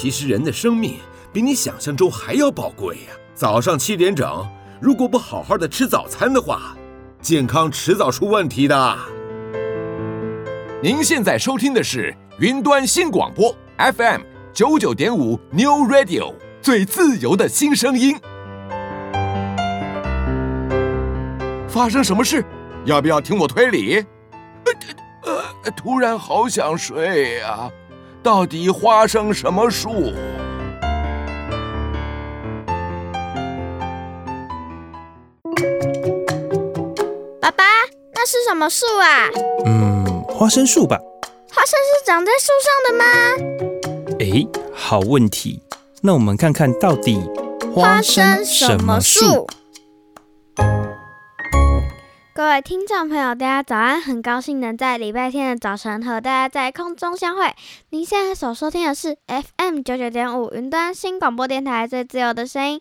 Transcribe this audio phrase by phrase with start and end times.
[0.00, 0.96] 其实人的生命
[1.30, 3.12] 比你想象中还要宝贵呀。
[3.34, 4.48] 早上七点整，
[4.80, 6.74] 如果不好好的吃早餐的话，
[7.20, 8.98] 健康迟早出问题的。
[10.82, 14.22] 您现在收听的是云端新广播 FM
[14.54, 16.32] 九九点五 New Radio，
[16.62, 18.18] 最自由的新声音。
[21.68, 22.42] 发生什么事？
[22.86, 23.96] 要不要听我推理？
[25.26, 27.70] 呃，呃，突然好想睡呀，
[28.22, 30.12] 到底花生什么树？
[37.40, 37.64] 爸爸，
[38.12, 39.28] 那是什么树啊？
[39.64, 40.98] 嗯，花生树吧。
[41.50, 43.04] 花生是长在树上的吗？
[44.20, 45.62] 哎，好问题。
[46.02, 47.18] 那我们看看到底
[47.74, 49.46] 花生什么树？
[52.32, 54.00] 各位听众朋友，大家早安！
[54.00, 57.52] 很高兴能在礼拜天的早晨和大家在空中相会。
[57.90, 62.80] 您现在所收听的是 FM 九九点五云端新广播电台最自由的声音。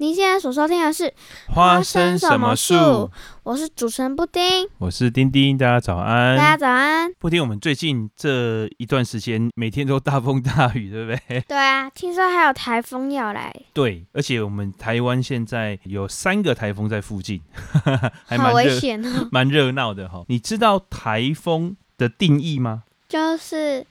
[0.00, 1.12] 您现在所收听的是
[1.48, 3.10] 花生什么树？
[3.42, 7.12] 我是主持人布丁，我是丁丁，大家早安，大家早安。
[7.18, 11.40] 布丁，我们最近这一段时间每天都大风大雨，对不对？
[11.46, 13.54] 对啊，听说还有台风要来。
[13.74, 17.42] 对，而且我们台湾现在有三个台风在附近，
[18.24, 20.24] 还蛮好危险哦， 蛮热闹的哈。
[20.28, 22.84] 你知道台风的定义吗？
[23.06, 23.84] 就是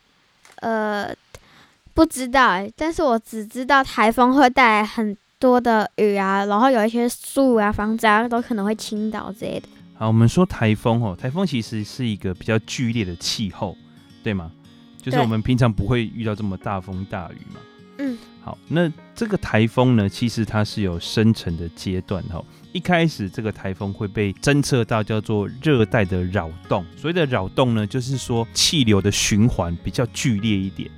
[0.56, 1.14] 呃，
[1.94, 5.16] 不知道哎，但是我只知道台风会带来很。
[5.40, 9.68] 多的雨啊，然后有一些树啊、房子啊，都可能会倾倒之类的。
[9.96, 13.76] 好，我们说台风哦，台风其实是一个比较剧烈的气候，
[14.22, 14.52] 对吗？
[15.02, 17.60] 就是我们平常不会遇到这么大风大雨嘛。
[18.00, 18.18] 嗯。
[18.42, 22.44] 好，那这个台风呢，其实它是有生成的阶段哈。
[22.72, 30.90] 一开始这个台风会被侦测到叫做热带的扰动，所谓的扰动呢，就是说气流的循环比较剧烈一点。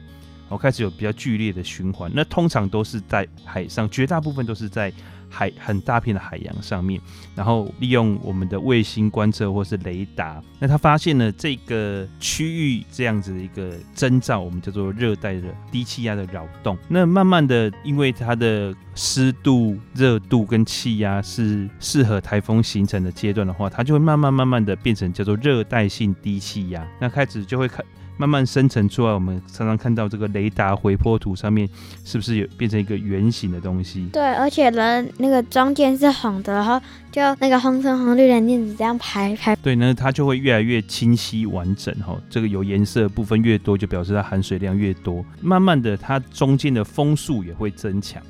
[0.51, 4.91] 我开始有比较剧烈的循环，那通常都是在海上，绝大部分都是在
[5.29, 6.99] 海很大片的海洋上面，
[7.33, 16.77] 然后利用我们的卫星观测或是雷达，那他发现了这个区域这样子的一个征兆，我们叫做热带的低气压的扰动。
[16.89, 26.85] 那慢慢的，因为它的湿度、热度跟气压是适合台风形成的阶段的话，它就会慢慢慢慢的变成叫做热带性低气压。
[26.99, 27.85] 那开始就会看。
[28.21, 31.67] 慢慢生成出来，我们常常看到这个雷达回波图上面，
[32.05, 34.07] 是不是有变成一个圆形的东西？
[34.13, 36.79] 对，而且呢，那个中间是红的，然后
[37.11, 39.55] 就那个红橙黄绿蓝靛紫这样排排。
[39.55, 42.15] 对，那它就会越来越清晰完整哈。
[42.29, 45.25] 这个有颜色的部分越多，就表示它含水量越多。
[45.41, 48.21] 慢慢的，它中间的风速也会增强，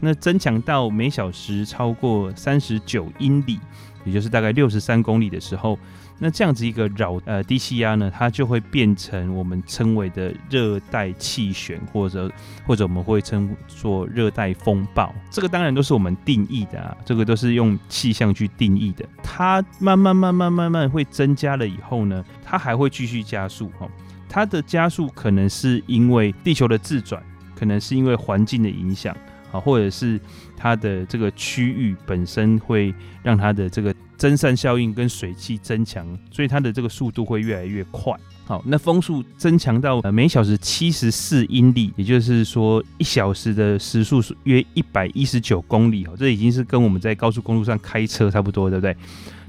[0.00, 3.58] 那增强到每小时超过三十九英里，
[4.04, 5.78] 也就是大概六十三公里的时候。
[6.22, 12.30] 那这样子一个扰呃低气压呢，它就会变成我们称为的热带气旋，或者
[12.66, 15.14] 或者我们会称作热带风暴。
[15.30, 19.04] 这个当然都是我们定义的啊，这个都是用气象去定义的。
[19.22, 23.88] 它慢慢慢慢慢慢会增加了以后呢，它还会继续加速哈。
[24.28, 27.22] 它的加速可能是因为地球的自转，
[27.56, 29.16] 可能是因为环境的影响
[29.50, 30.20] 啊，或者是
[30.54, 33.94] 它的这个区域本身会让它的这个。
[34.20, 38.12] 蒸散效应跟水汽增强，所以它的这个速度会越来越快。
[38.44, 46.04] 好，那风速增强到每小时七十四英里，也就是说一小时的时速约一百一十九公里。
[46.04, 48.94] 哦，这已经是跟我们在高速公路上开车差不多，对不对？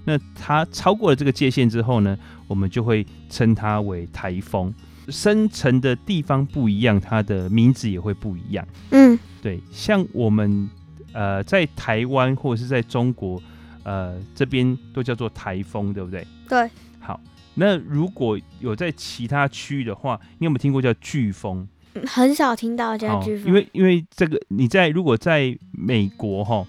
[0.06, 2.18] 那它超过了这个界限之后呢，
[2.48, 4.74] 我们就会称它为台风。
[5.10, 8.66] 生成的地方不一样，它的名字也会不一样。
[8.92, 10.70] 嗯，对，像我们
[11.12, 13.44] 呃在台湾或者是在中国。
[13.84, 16.26] 呃，这边都叫做台风，对不对？
[16.48, 16.70] 对。
[17.00, 17.20] 好，
[17.56, 21.68] 那如果有在其他区域的话，你有没有听过叫飓风？
[22.06, 23.48] 很少听到叫飓风。
[23.48, 26.66] 因为因为这个你在如果在美国哈，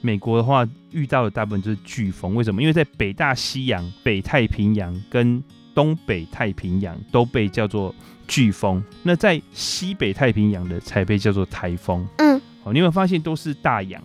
[0.00, 2.34] 美国的话遇到的大部分就是飓风。
[2.34, 2.60] 为什么？
[2.60, 5.42] 因为在北大西洋、北太平洋跟
[5.74, 7.94] 东北太平洋都被叫做
[8.26, 12.06] 飓风，那在西北太平洋的才被叫做台风。
[12.18, 12.40] 嗯。
[12.62, 14.02] 好，你有没有发现都是大洋？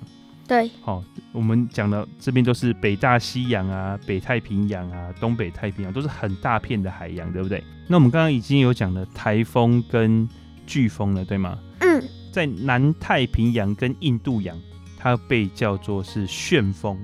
[0.47, 7.63] 对，好、哦，我们讲的这边都是北大西洋啊、北太平洋啊、东北太平洋，都是很大片的海洋，对不对？
[7.87, 10.27] 那我们刚刚已经有讲了台风跟
[10.67, 11.57] 飓风了，对吗？
[11.79, 14.59] 嗯，在南太平洋跟印度洋，
[14.97, 16.97] 它被叫做是旋风。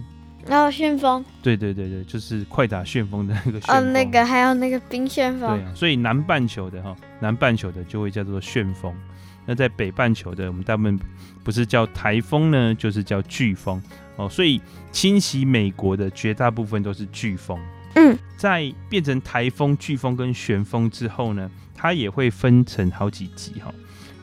[0.46, 1.24] 然后旋风？
[1.44, 3.78] 对对对对，就是快打旋风的那个旋风。
[3.78, 5.58] 哦，那个还有那个冰旋风。
[5.58, 8.94] 对啊，所以南半球的哈，南半球的就会叫做旋风。
[9.46, 11.00] 那在北半球的，我们大部分
[11.50, 13.82] 不是叫台风呢，就是叫飓风
[14.18, 14.30] 哦。
[14.30, 14.62] 所以
[14.92, 17.60] 侵袭美国的绝大部分都是飓风。
[17.96, 23.74] 嗯，在变成台风、飓风跟旋风之后呢，它也会分成好几级哈。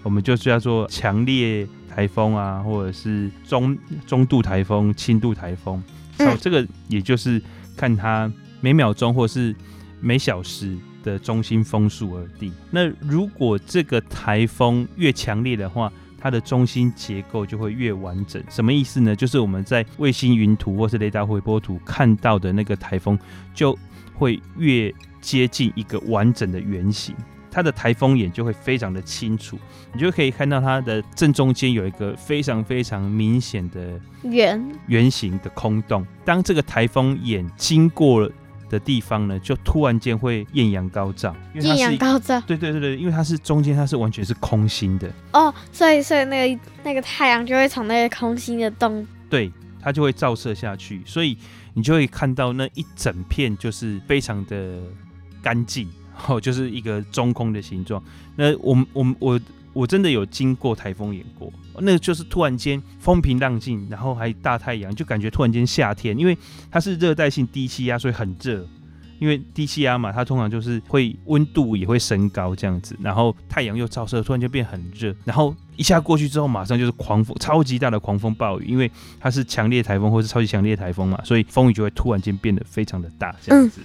[0.04, 3.76] 我们就是要做强烈台风啊，或者是中
[4.06, 5.82] 中度台风、轻度台风。
[6.18, 7.42] 然后这个也就是
[7.76, 9.52] 看它每秒钟或是
[10.00, 12.52] 每小时的中心风速而定。
[12.70, 15.92] 那如果这个台风越强烈的话，
[16.26, 18.42] 它的中心结构就会越完整。
[18.50, 19.14] 什么意思呢？
[19.14, 23.16] 就是我们在卫星云图或是雷达回波图看到的那个台风，
[23.54, 23.78] 就
[24.12, 27.14] 会越接近一个完整的圆形。
[27.48, 29.56] 它的台风眼就会非常的清楚，
[29.94, 36.04] 你就可以看到它的正中间有一个非常非常明显的圆圆形的空洞。
[36.24, 38.28] 当这个台风眼经过
[38.68, 41.34] 的地方呢，就突然间会艳阳高照。
[41.54, 51.36] 艳阳高照，对对对对，因为它是中间它是完全是空心的哦，所以所以那个那个太阳就会从那个空心的洞，对，它就会照射下去，所以
[51.74, 54.80] 你就会看到那一整片就是非常的
[55.42, 55.88] 干净。
[56.26, 58.02] 哦，就是一个中空的形状。
[58.36, 59.38] 那我们我们我
[59.76, 66.34] 我真的有经过台风眼过，那就是突然间风平浪静，然后还大太阳，就感觉突然间夏天，因为
[66.70, 68.66] 它是热带性低气压，所以很热。
[69.18, 83.80] 因为低气压嘛，它通常就是会温度也会升高这样子，然后太阳又照射，突然就变很热，然后一下过去之后，马上就是狂风，超级大的狂风暴雨，因为它是强烈台风或是超级强烈台风嘛，所以风雨就会突然间变得非常的大这样子。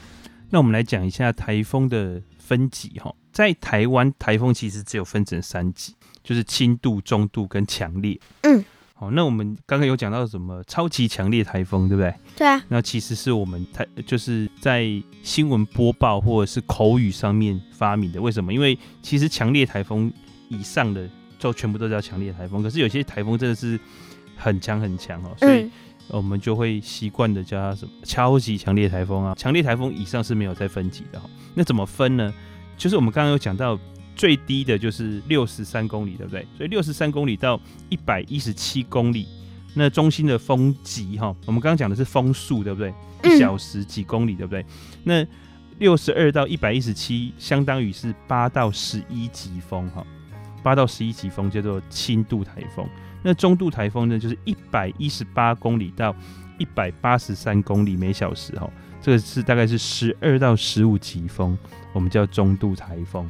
[0.49, 8.19] 那我们来讲一下台风的分级哈，在台湾台风其实只有分成三级，就是轻度、中度跟强烈。
[8.41, 8.63] 嗯，
[8.93, 12.13] 好，那我们刚刚有讲到什么超级强烈台风，对不对？
[12.37, 12.61] 对啊。
[12.67, 14.85] 那其实是我们台就是在
[15.23, 18.21] 新闻播报或者是口语上面发明的。
[18.21, 18.53] 为什么？
[18.53, 20.11] 因为其实强烈台风
[20.49, 23.79] 以上的就全部都叫强烈台风，可是有些台风真的是
[24.35, 25.63] 很强很强哦，所以。
[25.63, 25.71] 嗯
[26.07, 31.29] 我们就会习惯的叫它什么超级强烈台风啊，强烈台风以上是没有再分级的哈。
[31.53, 32.33] 那怎么分呢？
[32.81, 33.79] 就是我们刚刚有讲到
[34.15, 36.43] 最低的就是六十三公里，对不对？
[36.57, 39.27] 所以六十三公里到一百一十七公里，
[39.75, 42.91] 那中心的风级哈，我们刚刚讲的是风速，对不对？
[43.23, 44.65] 一小时几公里，对不对？
[45.03, 45.23] 那
[45.77, 50.03] 六十二到一百一十七，相当于是八到十一级风哈，
[50.63, 52.83] 八到十一级风叫做轻度台风。
[53.21, 56.15] 那中度台风呢，就是一百一十八公里到
[56.57, 58.67] 一百八十三公里每小时，哈，
[58.99, 61.55] 这个是大概是十二到十五级风，
[61.93, 63.29] 我们叫中度台风。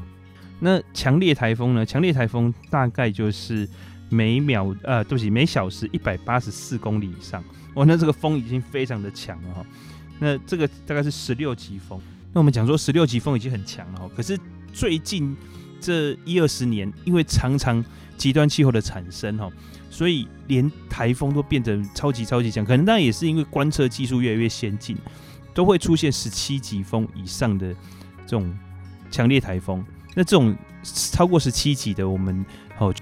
[0.60, 1.86] 那强烈台风呢？
[1.86, 3.68] 强烈台风大概就是
[4.10, 7.44] 每秒呃，对不起，每小时一百八十四公里以上，
[7.74, 9.66] 哇，那这个风已经非常的强了哈。
[10.20, 12.00] 那这个大概是十六级风。
[12.32, 14.38] 那我们讲说十六级风已经很强了哈，可是
[14.72, 15.36] 最近
[15.80, 17.84] 这一二十年，因为常常
[18.18, 19.50] 极端气候的产生哈。
[19.90, 24.96] 所以连台风都变成超级超级强，可能当然也是因为观测技术越来越先进，
[25.54, 27.76] 都会出现十七级风以上的
[28.32, 28.58] 这种
[29.10, 29.84] 强烈台风。
[30.16, 32.46] 那这种超过十七级的，我们
[32.78, 32.94] 哦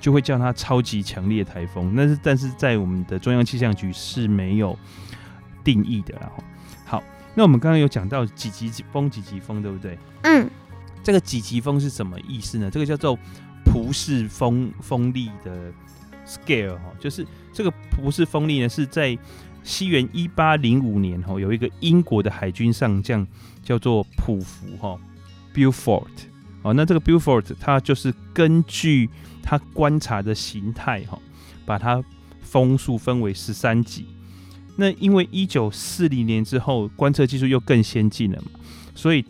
[0.00, 1.92] 就会叫它超级强烈台风。
[1.94, 4.78] 但是但是在我们的中央气象局是没有
[5.62, 6.32] 定义的啦。
[6.86, 7.04] 好，
[7.34, 9.98] 那我们刚刚有讲到几级风几级风，对不对？
[10.22, 10.48] 嗯，
[11.02, 12.70] 这个几级风是什么意思呢？
[12.70, 13.18] 这个叫做
[13.64, 15.70] 蒲氏风风力的。
[16.28, 19.16] Scale 哈，就是这个不是风力呢，是在
[19.62, 23.26] 西元一八零五年哈，有一个英国的海军上将
[23.68, 24.98] 叫做普福哈
[25.52, 26.06] Beaufort
[26.62, 29.10] 哦，那这个 Beaufort 它就是根据
[29.42, 31.18] 它观察的形态哈，
[31.66, 32.02] 把它
[32.40, 34.06] 风速分为十三级。
[34.76, 38.48] 那因为一九四零年之后观测技术又更先进了嘛，
[38.94, 39.22] 所以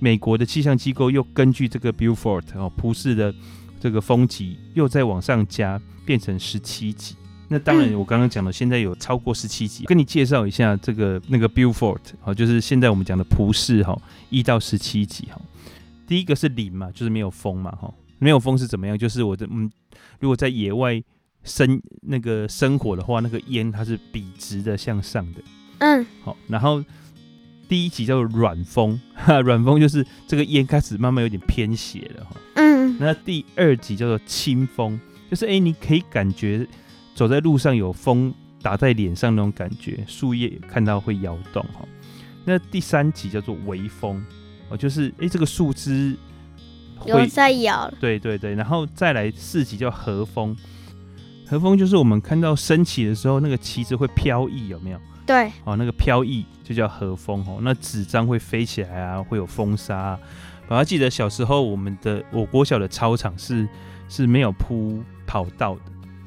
[0.00, 3.32] 美国的气象机构又根据这个 Beaufort 哦普氏的
[3.78, 5.80] 这个风级又再往上加。
[6.06, 7.16] 变成十七级，
[7.48, 9.84] 那当然我刚刚讲的，现在有超过十七集。
[9.84, 13.96] 跟你介绍一下这个那个 Beaufort 好，就是现在我们讲的蒲氏哈，
[14.30, 15.40] 一到十七集哈。
[16.06, 18.96] 第一个是零嘛，就是没有风嘛哈，没有风是怎么样？
[18.96, 19.70] 就是我的嗯，
[20.20, 21.02] 如果在野外
[21.42, 25.40] 生那个生火的话，那个烟它是笔直的向上的，
[25.78, 26.82] 嗯，好，然后
[27.68, 34.98] 第一集叫做软风，哈，软风就是这个烟开始慢慢有点偏斜了哈，嗯，那第二集叫做轻风。
[35.30, 36.64] 就是哎、欸，你可以感觉
[37.14, 41.86] 走在路上有风打在脸上那种感觉，树叶看到会摇动哈。
[42.44, 44.24] 那第三集叫做微风
[44.68, 46.16] 哦，就是哎、欸、这个树枝
[47.06, 47.88] 有在摇。
[48.00, 50.56] 对对对，然后再来四集叫和风，
[51.46, 55.00] 和风就是我们看到升起的时候那个旗子会飘逸，有没有？
[55.24, 57.60] 对，哦，那个飘逸就叫和风哦。
[57.62, 60.18] 那纸张会飞起来啊，会有风沙、啊。
[60.68, 63.68] 我还记得小时候我们的我国小的操场是
[64.08, 65.00] 是没有铺。
[65.26, 65.80] 跑道的，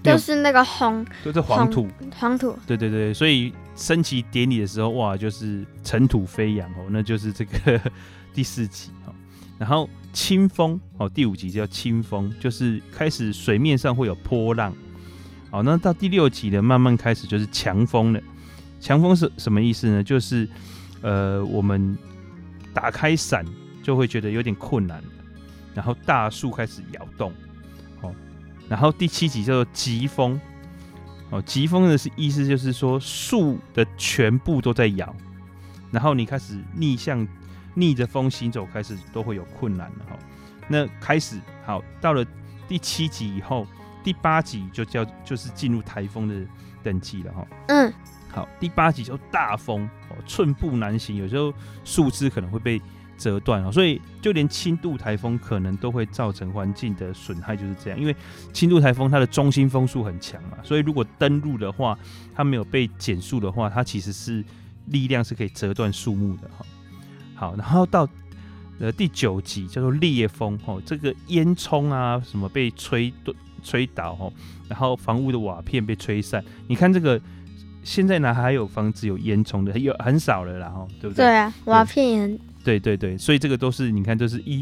[0.07, 7.79] 就是那个红，就是黄土，黄土，对对对，所以升旗典礼的时候，哇，就是尘土飞扬哦，那就是这个
[8.33, 9.13] 第四集哦。
[9.57, 14.73] 然后清风哦，第五集叫清风，就是开始水面上会有波浪。
[15.49, 18.21] 好，那到第六集呢，慢慢开始就是强风了。
[18.79, 20.03] 强风是什么意思呢？
[20.03, 20.47] 就是
[21.01, 21.97] 呃，我们
[22.73, 23.43] 打开伞
[23.81, 25.01] 就会觉得有点困难，
[25.73, 27.33] 然后大树开始摇动。
[28.69, 30.39] 好，然后第七集叫做疾风。
[31.29, 35.13] 哦，疾风的是意思就是说树的全部都在摇，
[35.91, 37.27] 然后你开始逆向
[37.74, 40.17] 逆着风行走，开始都会有困难了哈。
[40.69, 42.25] 那开始好，到了
[42.67, 43.67] 第七集以后，
[44.03, 46.50] 第八集就叫就是进入台风的
[46.81, 47.47] 等级了哈。
[47.67, 47.93] 嗯，
[48.31, 52.81] 好，第八集叫大风哦，寸步难行，有时候树枝可能会被。
[53.17, 58.00] 折断哦，所以就连轻度台风可能都会造成环境的损害，就是这样。
[58.00, 58.15] 因为
[58.53, 61.97] 轻度台风它的中心风速很强嘛，所以如果登陆的话，
[62.36, 64.45] 它没有被减速的话，它其实是
[64.86, 66.65] 力量是可以折断树木的哈。
[67.33, 68.07] 好，然后到
[68.79, 73.12] 呃第九级叫做烈风哦，这个烟囱啊什么被吹
[73.63, 74.31] 吹倒哦，
[74.69, 76.43] 然后房屋的瓦片被吹散。
[76.67, 77.19] 你看这个
[77.83, 79.79] 现在哪还有房子有烟囱的？
[79.79, 81.25] 有很少了啦，哈，对不对？
[81.25, 82.39] 对啊，瓦片也很。
[82.67, 84.62] 对对对，所以这个都是你看，都是一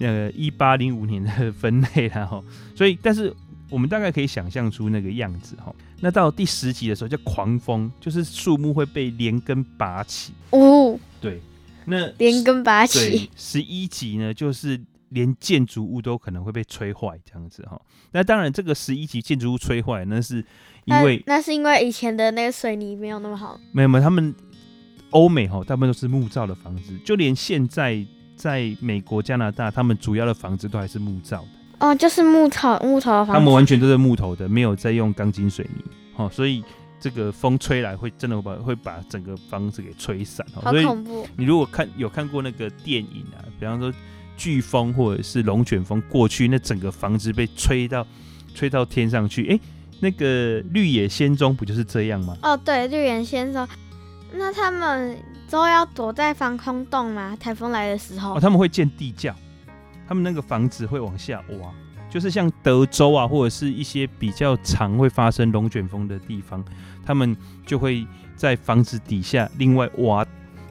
[0.00, 2.42] 呃一八零五年的 分类了哈。
[2.74, 3.32] 所以，但是
[3.70, 5.72] 我们大概可以想象出那个样子哈。
[6.00, 10.32] 那到第十集的时候叫狂风，就是树木会被连根拔起。
[10.50, 11.40] 哦，对，
[11.84, 13.30] 那连根拔起。
[13.36, 17.80] 十一集呢，就是连建筑物都可能会被吹坏这样子哈。
[18.10, 20.44] 那当然，这个十一级建筑物吹坏，那是
[20.86, 23.56] 因为那，那是因为以前的那个水泥没有那么好。
[23.70, 24.34] 没有没有，他们。
[25.16, 28.04] 欧美哈，大部分都是木造的房子，就连现在
[28.36, 31.48] 在美国、加拿大，他们主要的房子都还是木造的。
[31.78, 33.32] 哦，就是木头木头的房子。
[33.32, 35.82] 他们完全都是木头的，没有在用钢筋水泥。
[36.16, 36.62] 哦，所以
[37.00, 40.46] 这个风吹来会真的会把会把整个房子给吹散。
[40.52, 41.26] 好恐怖！
[41.34, 43.90] 你如果看有看过那个电影啊，比方说
[44.38, 48.06] 飓风或者是龙卷风过去，那整个房子被吹到
[48.54, 49.48] 吹到天上去。
[49.48, 49.58] 哎，
[50.00, 52.36] 那个绿野仙踪不就是这样吗？
[52.42, 53.66] 哦，对，绿野仙踪。
[54.32, 55.16] 那他们
[55.50, 57.36] 都要躲在防空洞吗？
[57.38, 58.36] 台风来的时候？
[58.36, 59.34] 哦，他们会建地窖，
[60.06, 61.72] 他们那个房子会往下挖，
[62.10, 66.64] 就是像德州啊，或者是一些比较常会发生龙卷风的地方，
[67.04, 68.06] 他们就会
[68.36, 70.26] 在房子底下另外挖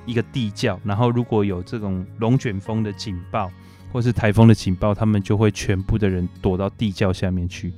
[0.05, 3.51] 一个地窖，然后如果有这种龙卷风的警报
[3.91, 7.73] 或是台风的警报，他们就会全部的人躲到地窖下面去。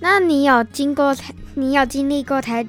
[0.00, 1.32] 那你有经过台？
[1.54, 2.66] 你有经历过台？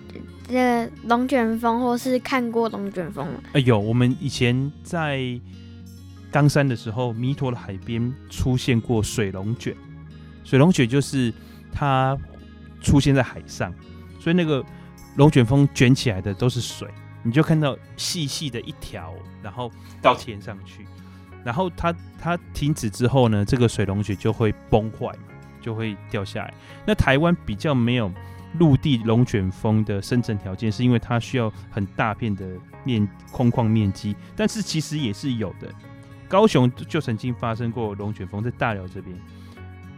[0.47, 3.39] 这龙卷风，或是看过龙卷风吗？
[3.53, 5.19] 哎呦，我们以前在
[6.31, 9.75] 冈山的时候，弥陀的海边出现过水龙卷。
[10.43, 11.33] 水龙卷就是
[11.71, 12.15] 它
[12.81, 13.73] 出现在海上，
[14.19, 14.63] 所以那个
[15.15, 16.87] 龙卷风卷起来的都是水，
[17.23, 19.71] 你就看到细细的一条，然后
[20.01, 20.85] 到天上去，
[21.43, 26.53] 然后它它停止之后呢，这个水龙卷就会崩坏嘛，就会掉下来。
[26.85, 28.11] 那台湾比较没有。
[28.59, 32.45] 陆地龙卷风的生成条件是因为它需要很大片的
[32.83, 35.67] 面空旷面积，但是其实也是有的。
[36.27, 39.15] 高雄就曾经发生过龙卷风，在大寮这边，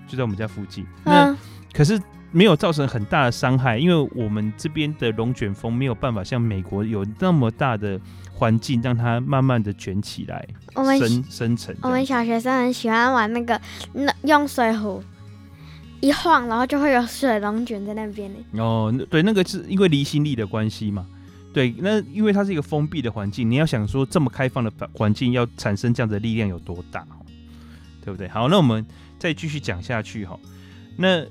[0.08, 0.86] 就在我们家附近。
[1.06, 1.36] 那
[1.72, 2.00] 可是
[2.32, 8.00] 没有造成很大的伤害，因为我们这边的龙卷风没有办法像美国有那么大的
[8.34, 10.46] 环境让它慢慢的卷起来，
[10.76, 11.74] 我们生生成。
[11.82, 13.60] 我们小学生很喜欢玩那个
[13.94, 15.02] 那用水壶。
[16.00, 18.38] 一晃，然后就会有水龙卷在那边呢。
[18.62, 21.06] 哦，对，那个是因为离心力的关系嘛。
[21.54, 27.04] 对，那因为它是一个封闭的环境，你要想说这么开放的环境要产生这样的力量有多大，
[28.04, 28.28] 对不对？
[28.28, 28.86] 好，那我们
[29.18, 30.40] 再继续讲下去哈。
[30.98, 31.26] 那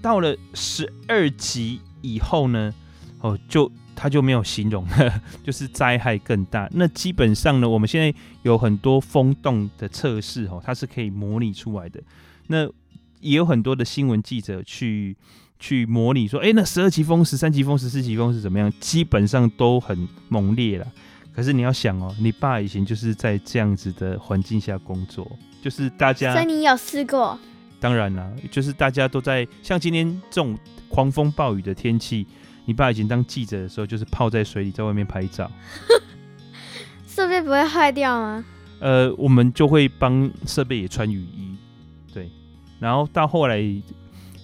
[0.00, 2.72] 到了十二级以后呢，
[3.20, 6.66] 哦，就它就没有形容了， 就是灾害更大。
[6.72, 12.00] 那基本上呢，我们现在有很多风洞的测试哦，它是可以模拟出来的。
[12.46, 12.66] 那
[13.20, 15.16] 也有很多的新闻记者去
[15.58, 18.72] 去模拟说，哎、欸，那十二级风、十三级风、十四级风是怎么样？
[18.80, 20.86] 基本上都很猛烈了。
[21.32, 25.30] 可是你要想哦，你爸以前就是在这样子的环境下工作，
[25.62, 27.38] 就是大家，所以你有试过？
[27.78, 30.58] 当然啦，就是大家都在像今天这种
[30.88, 32.26] 狂风暴雨的天气，
[32.66, 35.50] 你爸以前当记者的时候，就是泡在水里，在外面拍照，
[37.06, 38.44] 设备不会坏掉吗？
[38.80, 41.39] 呃，我们就会帮设备也穿雨衣。
[42.80, 43.62] 然后到后来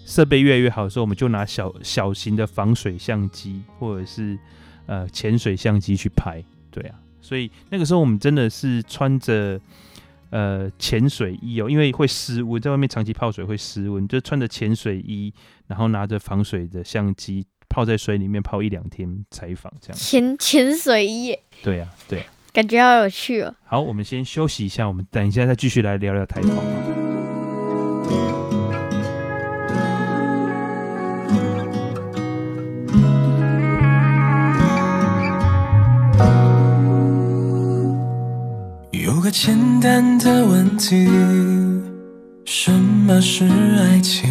[0.04, 4.38] 设备越来越好的时候，我们就拿小小型的防水相机或者是
[4.86, 6.40] 呃潜水相机去拍，
[6.70, 9.60] 对啊，所以那个时候我们真的是穿着
[10.30, 15.34] 呃潜水衣哦，因为会失温，在外面长期泡水会失温，就穿着潜水衣，
[15.66, 19.98] 然后拿着防水的相机泡在水里面泡一两天采访这样。
[19.98, 21.36] 潜潜水衣？
[21.64, 22.26] 对啊，对啊。
[22.52, 23.54] 感觉好有趣哦。
[23.64, 26.95] 好，我们先休息一下，我们等一下再继续来聊聊台风。
[39.26, 41.08] 个简单的问题：
[42.44, 44.30] 什么是爱情？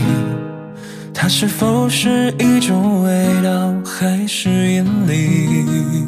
[1.14, 6.06] 它是否是一种味道，还是引力？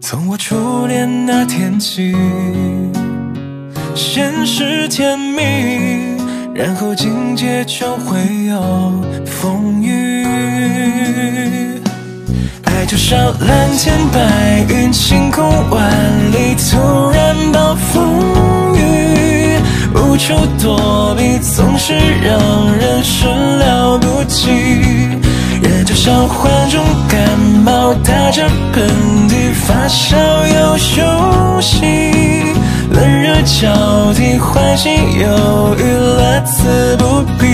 [0.00, 2.16] 从我初恋那天起，
[3.94, 6.16] 先是甜蜜，
[6.54, 10.24] 然后紧接就会有风雨。
[12.86, 15.90] 就像蓝天白云，晴空万
[16.30, 19.58] 里，突然暴风雨，
[19.92, 22.38] 无处躲避，总是让
[22.78, 23.26] 人始
[23.58, 24.50] 料不及。
[25.60, 27.18] 人就像患重感
[27.64, 28.88] 冒，打着喷
[29.28, 30.16] 嚏，发烧
[30.46, 31.02] 又休
[31.60, 31.84] 息，
[32.90, 37.45] 冷热交替，欢喜忧郁，乐此不疲。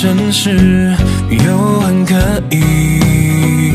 [0.00, 0.96] 真实，
[1.30, 2.14] 又很可
[2.50, 3.74] 疑。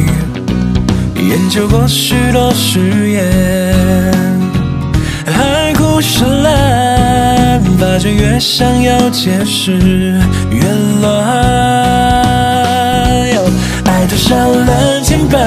[1.15, 3.23] 研究过许多实验，
[5.25, 9.77] 海枯石烂，发觉越想要解释
[10.51, 10.59] 越
[11.01, 11.23] 乱。
[13.85, 15.39] 爱就像蓝天白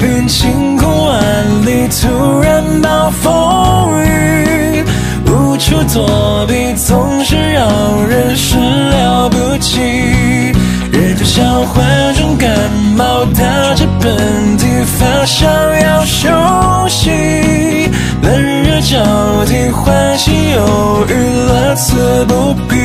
[0.00, 1.20] 云，晴空万
[1.66, 4.84] 里，突然暴风雨，
[5.26, 8.56] 无处躲避，总是让人始
[8.90, 9.80] 料不及。
[11.58, 12.48] 人就像患重感
[12.96, 15.46] 冒，打着喷嚏，发烧
[15.80, 16.28] 要休
[16.88, 17.10] 息，
[18.22, 18.98] 冷热交
[19.46, 22.76] 替，欢喜忧郁，乐此不疲。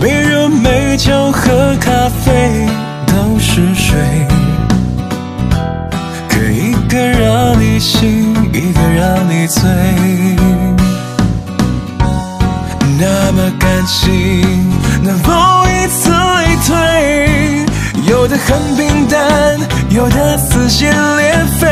[0.00, 1.90] 没肉没酒喝咖
[2.24, 2.66] 啡
[3.06, 3.96] 都是水。
[6.28, 9.62] 可一个让你醒，一个让你醉，
[13.00, 14.70] 那么感情
[15.02, 15.47] 能否？
[18.18, 19.20] 有的很平淡，
[19.90, 21.68] 有的撕心裂肺。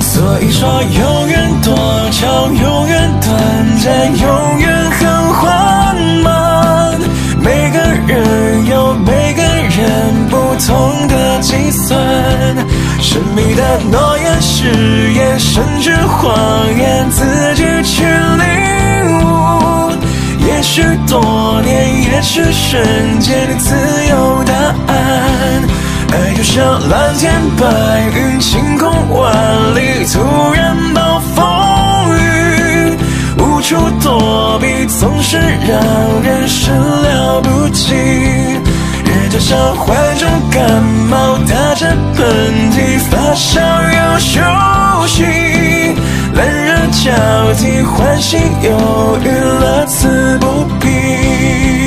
[0.00, 1.74] 所以说，永远多
[2.10, 3.32] 长，永远短
[3.78, 7.00] 暂，永远很缓慢。
[7.42, 10.12] 每个人有每个人。
[10.28, 11.98] 不同的计算，
[13.00, 16.36] 神秘的诺言、誓言，甚至谎
[16.78, 17.61] 言，自己
[22.22, 23.74] 是，瞬间，你自
[24.08, 24.54] 有答
[24.86, 25.62] 案。
[26.12, 27.66] 爱就像蓝天白
[28.16, 29.34] 云，晴空万
[29.74, 31.44] 里，突然暴风
[32.16, 32.96] 雨，
[33.38, 37.92] 无处躲避，总是让人始料不及。
[39.30, 44.40] 就像患重感冒，打着喷嚏，发烧又休
[45.06, 45.24] 息，
[46.34, 51.81] 冷热交替，欢喜忧郁，乐此不疲。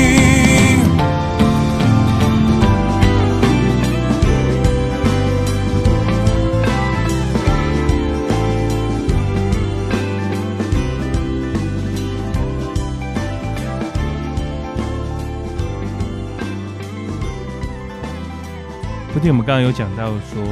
[19.26, 20.44] 昨天我们刚刚有讲到说，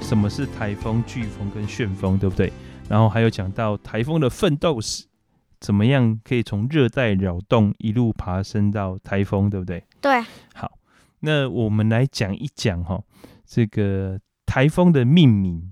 [0.00, 2.50] 什么是台风、飓风跟旋风，对不对？
[2.88, 5.04] 然后还有讲到台风的奋斗史，
[5.60, 9.84] 怎么样可以从热带扰动一路爬升到台风，对不对？
[10.00, 10.18] 对。
[10.54, 10.78] 好，
[11.18, 13.02] 那我们来讲一讲哈，
[13.44, 15.69] 这个台风的命名。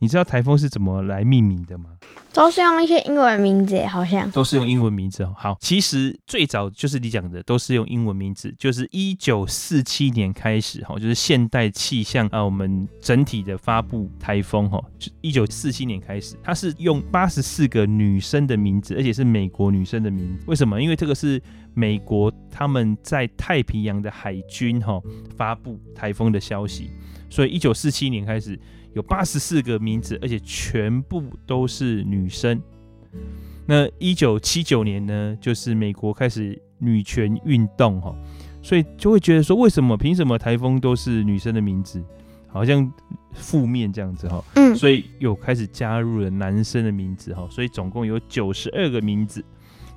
[0.00, 1.90] 你知道台风是怎么来命名的吗？
[2.32, 5.26] 都是用一些英文名字，好像都是用英文名字。
[5.36, 8.54] 好，其实最早就是你讲的，都是用英文名字。
[8.58, 14.82] 就是一九四七年开始，哈，就是现代气象啊，我们整体的发布台风，哈，
[15.20, 20.44] 一九四七年开始，它是用八十四个女生的名字，而且是美国女生的名字。
[20.46, 20.80] 为什么？
[20.80, 21.42] 因为这个是
[21.74, 24.98] 美国他们在太平洋的海军，哈，
[25.36, 26.90] 发布台风的消息，
[27.28, 28.58] 所以一九四七年开始。
[28.94, 32.60] 有八十四个名字，而且全部都是女生。
[33.66, 38.14] 那一九七九年呢，就是美国开始女权运动哈，
[38.62, 42.02] 所以就会觉得说，为什么凭什么台风都是女生的名字，
[42.48, 42.92] 好像
[43.32, 44.42] 负面这样子哈。
[44.54, 49.44] 嗯，所以有开始加入了男生的名字哈，所以总共有九十二个名字。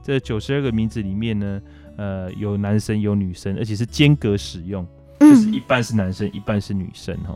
[0.03, 1.61] 这九十二个名字里面呢，
[1.97, 4.85] 呃，有男生有女生，而且是间隔使用，
[5.19, 7.35] 就是一半是男生，一半是女生哈。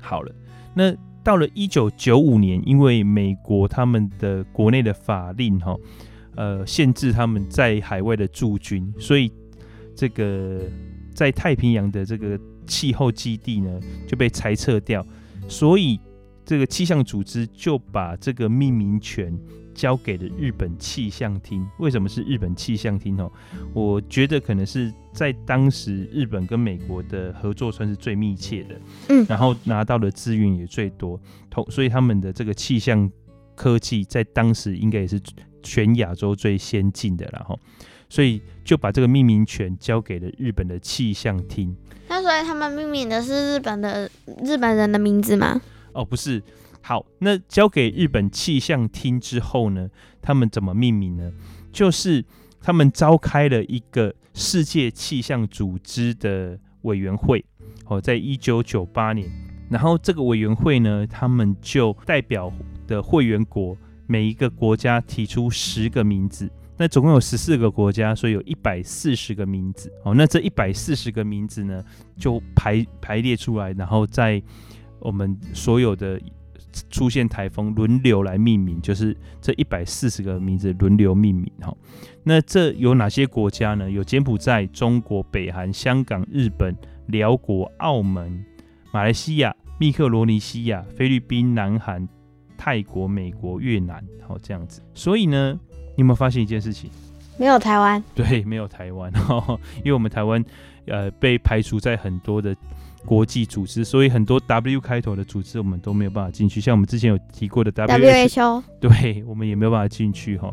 [0.00, 0.32] 好了，
[0.74, 5.74] 那到了一九九五年，因为美国他们的国内的法令哈，
[6.36, 9.32] 呃，限制他们在海外的驻军，所以
[9.94, 10.60] 这个
[11.14, 15.06] 在太平洋的这个气候基地呢就被裁撤掉，
[15.48, 15.98] 所以
[16.44, 19.32] 这个气象组织就把这个命名权。
[19.74, 21.66] 交给了日本气象厅。
[21.78, 23.20] 为什么是日本气象厅？
[23.20, 23.30] 哦，
[23.72, 33.10] 我觉得可能是在当时日本跟美国的合作算是最密切的，嗯，然后拿到的资源也最多，同所以他们的这个气象
[33.54, 35.20] 科技在当时应该也是
[35.62, 37.58] 全亚洲最先进的，然后，
[38.08, 41.76] 所以就把这个命名权交给了日本的气象厅。
[42.08, 44.10] 那所以他们命名的是日本的
[44.44, 45.60] 日本人的名字吗？
[45.92, 46.42] 哦，不是。
[46.86, 49.88] 好，那交给日本气象厅之后呢，
[50.20, 51.32] 他们怎么命名呢？
[51.72, 52.22] 就是
[52.60, 57.42] 他们召开了一个世界气象组织的委员会，
[57.86, 59.26] 哦，在一九九八年，
[59.70, 62.52] 然后这个委员会呢，他们就代表
[62.86, 63.74] 的会员国
[64.06, 69.90] 每一个国家提出十个名字，那总共有十四个国家，所以有一百四十个名字。
[70.04, 71.82] 哦，那这一百四十个名字呢，
[72.18, 74.42] 就排排列出来，然后在
[74.98, 76.20] 我们所有的。
[76.90, 81.74] 出现台风轮流来命名，就是这一百四十个名字轮流命名哈。
[82.22, 83.90] 那这有哪些国家呢？
[83.90, 86.74] 有柬埔寨、中国、北韩、香港、日本、
[87.06, 88.44] 辽国、澳门、
[88.92, 92.08] 马来西亚、密克罗尼西亚、菲律宾、南韩、
[92.56, 94.82] 泰国、美国、越南，好这样子。
[94.94, 95.58] 所以呢，
[95.96, 96.90] 你有没有发现一件事情？
[97.38, 98.02] 没有台湾。
[98.14, 99.12] 对，没有台湾，
[99.78, 100.44] 因为我们台湾
[100.86, 102.56] 呃被排除在很多的。
[103.04, 110.52] 国际组织，所以很多 W 开头的组织我们都没有办法进去，像我们之前有提过的 WHO，对，我们也没有办法进去哈。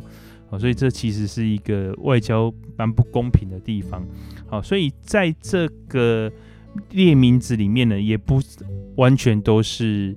[0.49, 4.05] 好，所以这其实是一个外交蛮不公平的地方。
[4.47, 6.29] 好，所以在这个
[6.89, 8.41] 列名字里面呢，也不
[8.97, 10.13] 完全都是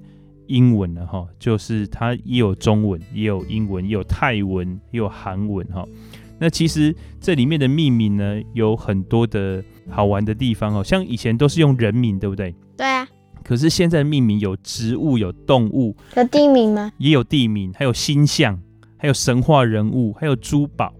[0.48, 5.86] 英文的哈，就是它也有中文，也有英文，也有泰文，也有韩文哈。
[6.38, 12.54] 那其实这里面的命名呢，有很多的好玩的地方哦，像以前都是用人名，对不对？
[12.76, 13.06] 对啊。
[13.42, 16.90] 可是现在命名有植物、有动物，有地名吗？
[16.98, 18.58] 也有地名，还有星象，
[18.96, 20.92] 还有神话人物，还有珠宝。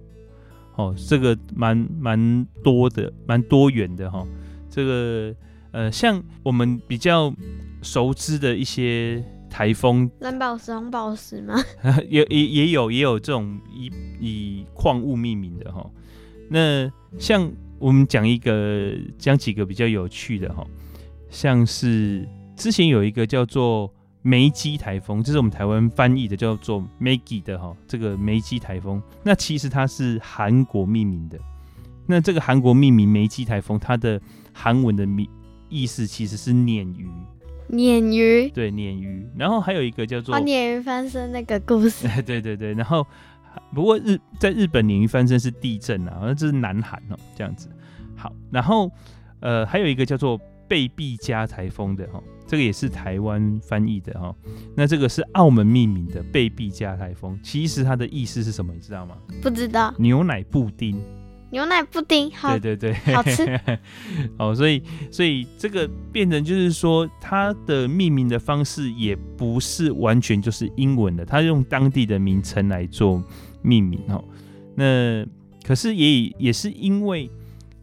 [0.77, 4.27] 哦，这个蛮蛮多的，蛮多元的哈、哦。
[4.69, 5.35] 这个
[5.73, 7.35] 呃，像我们比较
[7.83, 9.25] 熟知的一些。
[9.55, 11.55] 台风蓝宝石、红宝石吗？
[12.11, 13.89] 也也也有也有这种以
[14.19, 15.89] 以矿物命名的哈。
[16.51, 16.91] 那
[17.21, 20.67] 像我们讲一个讲几个比较有趣的哈，
[21.31, 23.89] 像是之前有一个叫做
[24.23, 27.73] 梅基台风，这是我们台湾翻译的叫做 Maggie 的哈。
[27.87, 31.39] 这个梅基台风，那其实它是韩国命名的。
[32.09, 34.21] 那这个韩国命名梅基台风，它的
[34.53, 35.29] 韩文的名
[35.69, 37.09] 意思其实是鲶鱼。
[37.69, 43.07] 鲶鱼，对，鲶鱼，然后还有一个叫做鲶鱼翻身那个故事， 对对对，然后
[43.75, 47.69] 不过日在日本鲶鱼翻身是地震啊，那这是南韩哦，这样子。
[48.17, 48.91] 好，然后
[49.41, 54.35] 呃还有一个叫做贝碧加台风的哈，这个也是台湾翻译的哈，
[54.77, 59.17] 那这个是澳门命名的贝碧加台风，其实它的意思是什么，你知道吗？
[59.43, 59.93] 不知道。
[59.99, 61.01] 牛奶布丁。
[61.55, 63.61] 牛奶布丁，好，对对对，好吃。
[64.39, 73.23] 哦，所以所以这个变成就是说，它的命名的方式也不是完全就是英文的，它用当地的名称来做
[73.63, 74.25] 命名哦。
[74.75, 75.25] 那
[75.65, 77.31] 可是也也是因为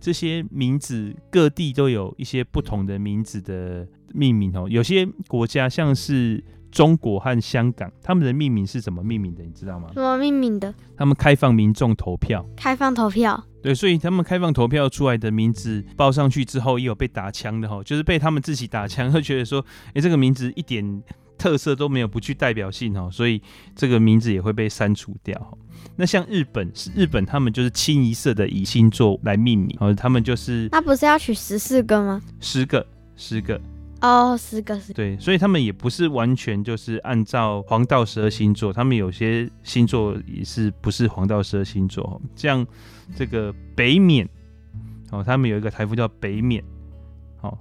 [0.02, 4.68] 这些名字各地都有一些不同的名字的命名哦。
[4.70, 9.44] 有些国家像是中国和香港，他们的命名是怎么命名的？
[9.44, 9.90] 你知道吗？
[9.94, 10.74] 怎么命名的？
[10.98, 13.44] 他们开放民众投票，开放投票。
[13.62, 21.04] 对，所以他们开放投票出来的名字报上去之后，也有被打枪的哈，就是被他们自己打枪，会觉得说，哎，这个名字一点
[21.38, 23.42] 特色都没有，不具代表性哈，所以
[23.76, 25.58] 这个名字也会被删除掉。
[25.96, 32.22] 那像日本，是日本他们就是清一色的以星座来命名，哦，他们就是那不是要取十四个吗？
[32.40, 33.60] 十个，十个。
[34.02, 34.96] 哦，十个十个。
[34.96, 42.20] 对，所以他们也不是完全就是按照黄道十二星座，他们有些星座也是不是黄道十二星座。
[42.36, 42.66] 像
[43.16, 44.28] 这个北冕，
[45.12, 46.64] 哦，他们有一个台风叫北冕，
[47.40, 47.58] 好，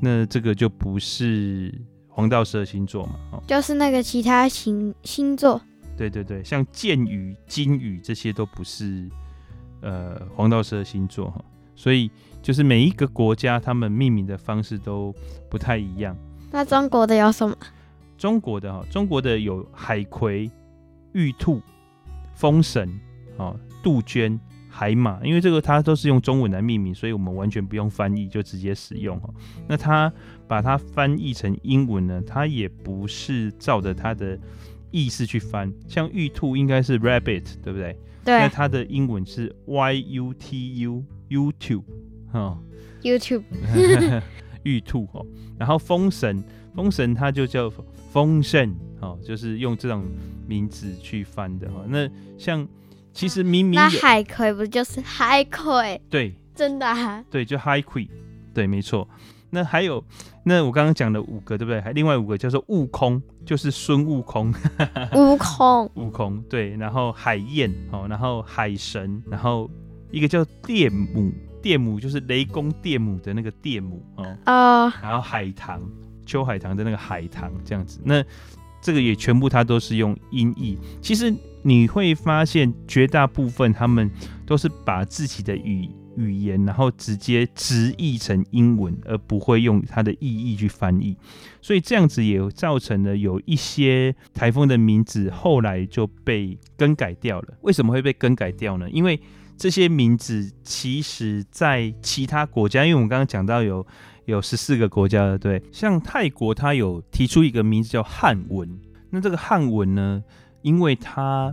[0.00, 1.72] 那这个就不是
[2.08, 5.60] 黄道十二星座嘛，哦，就是那个其他星星座。
[5.96, 9.08] 对对对，像剑鱼、金鱼这些都不是
[9.80, 12.10] 呃黄道十二星座哈，所以。
[12.40, 15.12] 就是每一个国家，他们命名的方式都
[15.48, 16.16] 不太一样。
[16.50, 17.56] 那中国的有什么？
[18.16, 20.50] 中国的哈，中国的有海葵、
[21.12, 21.60] 玉兔、
[22.34, 22.88] 风神、
[23.36, 29.30] 哦杜鹃、海马，因为这个它都是用中文来命名，所以我们完全不用翻译就直接使用哈。
[29.68, 30.12] 那它
[30.48, 34.36] 把它翻译成英文呢，它也不是照着它的
[34.90, 37.96] 意思去翻，像玉兔应该是 rabbit，对不对？
[38.24, 38.40] 对。
[38.40, 41.84] 那它的英文是 y u t u YouTube
[42.32, 42.58] 哈。
[43.02, 43.44] YouTube。
[44.68, 45.24] 玉兔哦，
[45.58, 47.72] 然后风神，风神它就叫
[48.12, 50.04] 丰盛哦，就是用这种
[50.46, 51.84] 名字去翻的哈。
[51.88, 52.66] 那像
[53.12, 56.00] 其实明明那海葵不就是海葵？
[56.10, 57.24] 对，真的啊。
[57.30, 58.06] 对，就海葵，
[58.52, 59.08] 对，没错。
[59.50, 60.04] 那还有，
[60.44, 61.80] 那我刚刚讲的五个，对不对？
[61.80, 64.52] 还另外五个叫做悟空，就是孙悟空。
[65.16, 66.76] 悟空，悟空，对。
[66.76, 69.70] 然后海燕哦，然后海神，然后
[70.10, 71.32] 一个叫电母。
[71.62, 75.82] 电母就是雷公电母的那个电母哦，uh, 然后海棠，
[76.24, 78.24] 秋海棠的那个海棠这样子，那
[78.80, 80.78] 这个也全部它都是用音译。
[81.02, 84.10] 其实你会发现绝大部分他们
[84.46, 91.16] 都是把自己的语语言，然后直接直译成英文，而不会用它的意义去翻译。
[91.60, 97.54] 所以这样子也造成了有一些台风的名字后来就被更改掉了。
[97.62, 98.88] 为什么会被更改掉呢？
[98.90, 99.20] 因为
[99.58, 103.84] 这些名字其实，在其他国家，因为我们刚刚讲到有
[104.26, 108.78] 有十四个国家的，对，像泰国，它有提出一个名字叫汉文。
[109.10, 110.22] 那这个汉文呢，
[110.62, 111.52] 因为它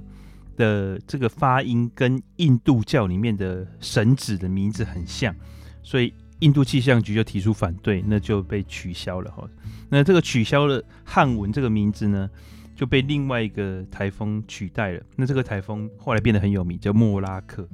[0.56, 5.36] 的这个发音跟印度教里面的神祇的名字很像，
[5.82, 9.50] 所以印度气象局就提出反对，那就被取消了哈。
[9.90, 12.30] 那这个取消了汉文这个名字呢，
[12.76, 15.02] 就被另外一个台风取代了。
[15.16, 17.68] 那这个台风后来变得很有名，叫莫拉克。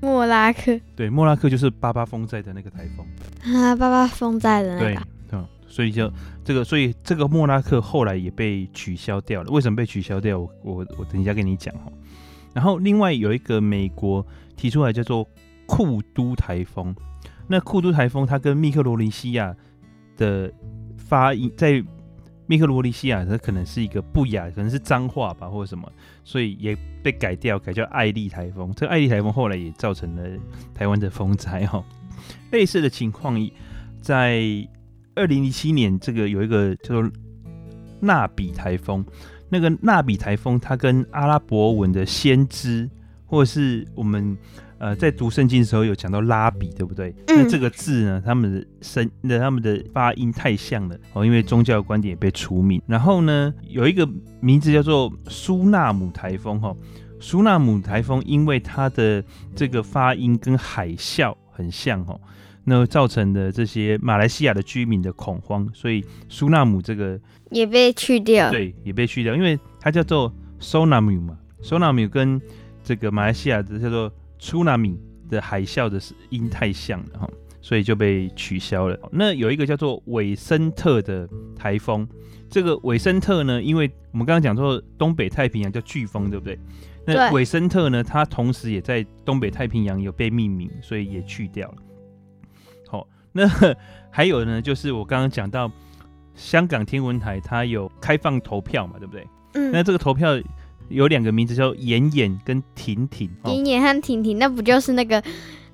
[0.00, 3.06] 莫拉克，对，莫拉克就是巴巴风灾的那个台风
[3.54, 4.84] 啊，巴巴风灾的那个。
[4.84, 4.98] 对，
[5.32, 6.12] 嗯，所以就
[6.44, 9.50] 这个，所以这个莫拉克后来也被取消掉了。
[9.50, 10.38] 为什么被取消掉？
[10.38, 11.90] 我我我等一下跟你讲哈。
[12.52, 14.24] 然后另外有一个美国
[14.56, 15.26] 提出来叫做
[15.66, 16.94] 库都台风。
[17.48, 19.56] 那库都台风它跟密克罗尼西亚
[20.16, 20.52] 的
[20.96, 21.82] 发音在。
[22.46, 25.90] 密克罗尼西亚它可能是一个不雅，可能是脏话吧，或者什么，
[26.24, 28.72] 所以也被改掉，改叫艾利台风。
[28.74, 30.22] 这个艾利台风后来也造成了
[30.74, 31.84] 台湾的风灾哈。
[32.52, 33.38] 类似的情况，
[34.00, 34.42] 在
[35.14, 37.10] 二零一七年，这个有一个叫做
[38.00, 39.04] 纳比台风。
[39.48, 42.90] 那个纳比台风，它跟阿拉伯文的先知，
[43.26, 44.36] 或者是我们。
[44.78, 47.14] 呃，在读圣经的时候有讲到拉比，对不对？
[47.28, 52.82] 嗯、那这个字呢，他们的声、那他们的发音太像了哦，因为宗教观点也被除名。
[52.86, 54.06] 然后呢，有一个
[54.40, 56.74] 名字叫做苏纳姆台风哈，
[57.20, 62.20] 苏纳姆台风因为它的这个发音跟海啸很像哦，
[62.64, 67.18] 那造成的这些马来西亚的居民的恐慌，所以苏纳姆这个
[67.50, 68.50] 也被去掉。
[68.50, 72.42] 对，也被去掉，因为它叫做 Sonamu 嘛，Sonamu 跟
[72.82, 74.12] 这个马来西亚的叫做。
[74.38, 78.98] 苏纳米的海啸的音太像了哈，所以就被取消了。
[79.10, 82.06] 那有一个叫做韦森特的台风，
[82.50, 86.58] 这个韦森特呢，因为我们刚刚讲说东北太平洋叫飓风，对不对？
[87.06, 91.76] 那韦森特呢，它同时也在东北太平洋有被命名，所以也去掉了。
[92.86, 93.48] 好，那
[94.10, 95.70] 还有呢，就是我刚刚讲到
[96.34, 99.26] 香港天文台，它有开放投票嘛，对不对？
[99.54, 100.38] 嗯，那这个投票。
[100.88, 105.22] 有两个名字叫妍妍跟婷婷，妍妍和婷婷，那不就是那个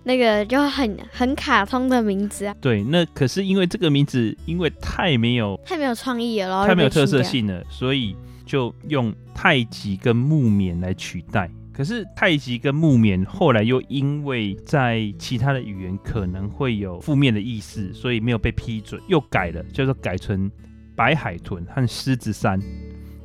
[0.05, 2.55] 那个就很很卡通的名字啊？
[2.61, 11.51] 对，那可是因为这个名字因为太没有太没有创意了，太没有特色性了，所以就用太极跟木棉来取代。
[11.73, 20.51] 可是太极跟木棉后来又因为在其他的语言可能会有负面的意思，所以没有被批准，又改了，叫做改成
[20.95, 22.61] 白海豚和狮子山。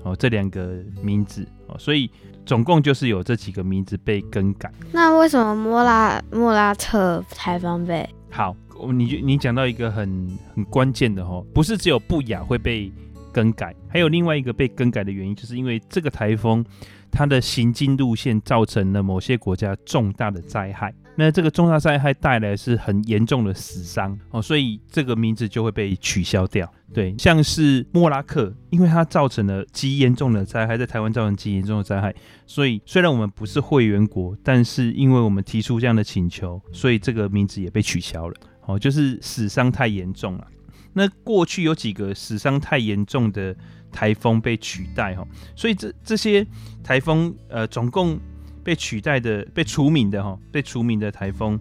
[0.04, 2.10] 哦，这两个名字哦，所以
[2.46, 4.72] 总共就是有这几个名字被更改。
[4.92, 8.08] 那为什么莫拉莫拉特台风被？
[8.30, 8.56] 好，
[8.94, 12.92] 你你讲到一个很很关键的哦，不是只有不雅会被
[13.32, 16.64] 更改，还有另外一个被更改的原因，就是因为这个台风
[17.12, 20.94] 它的行进路线造成了某些国家重大的灾害。
[21.18, 26.70] 那这个重大灾害带来是很严重的死伤哦，所以这个名字就会被取消掉。
[26.94, 32.14] 对，像是莫拉克，因为它造成了极严重的灾害，在台湾造成极严重的灾害，
[32.46, 38.36] 所以虽然我们不是会员国，但是因为我们提出这样的请求，所以这个名字也被取消了。
[38.66, 40.48] 哦，就是死伤太严重了。
[40.94, 43.56] 那过去有几个死伤太严重的
[43.92, 45.26] 台风被取代哈，
[45.56, 46.46] 所以这这些
[46.84, 48.20] 台风呃总共。
[48.66, 51.60] 被取代的、被除名的哈，被除名的台风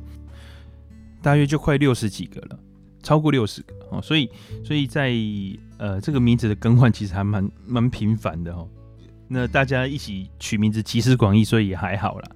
[1.21, 2.59] 大约就快六十几个了，
[3.03, 4.29] 超过六十个哦，所以，
[4.65, 5.13] 所以在
[5.77, 8.67] 呃这个名字的更换其实还蛮蛮频繁的哈。
[9.29, 12.31] 那大家一起取名字集思广益，所以也还好啦。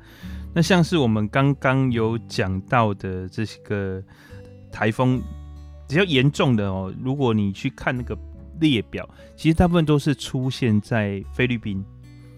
[0.54, 4.02] 那像是我们刚刚有讲到的这个
[4.70, 5.18] 台风，
[5.88, 8.16] 比较严重的哦，如果你去看那个
[8.60, 11.82] 列表，其实大部分都是出现在菲律宾。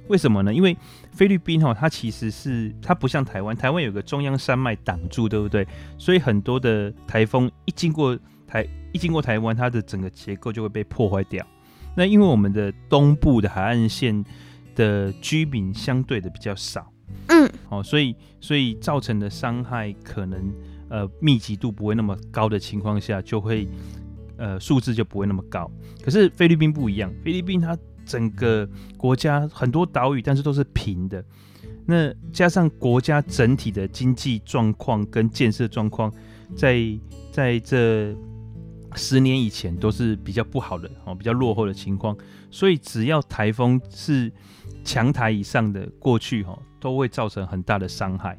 [0.09, 0.53] 为什么呢？
[0.53, 0.77] 因为
[1.12, 5.66] 菲律宾哈，它其实是它不像台湾，台湾有个中央山脉挡住，对不对？
[5.99, 11.46] 所以很多的台风一经过台一经过台湾，它的整个结构就会被破坏掉。
[11.96, 14.25] 那因为我们的东部的海岸线
[14.75, 16.90] 的居民相对的比较少，
[17.27, 20.53] 嗯，哦，所以所以造成的伤害可能
[20.88, 23.68] 呃密集度不会那么高的情况下，就会
[24.37, 25.70] 呃数字就不会那么高。
[26.03, 27.77] 可是菲律宾不一样，菲律宾它
[28.11, 31.25] 整个国家很多岛屿，但是都是平的。
[31.87, 36.12] 那加上国家整体的经济状况跟建设状况，
[36.57, 36.83] 在
[37.31, 38.12] 在这
[38.96, 42.16] 十年以前都是比较不好的哦，比较落后的情况。
[42.51, 44.33] 所以只要台风是
[44.85, 48.37] 强台以上的过去哈，都会造成很大的伤害。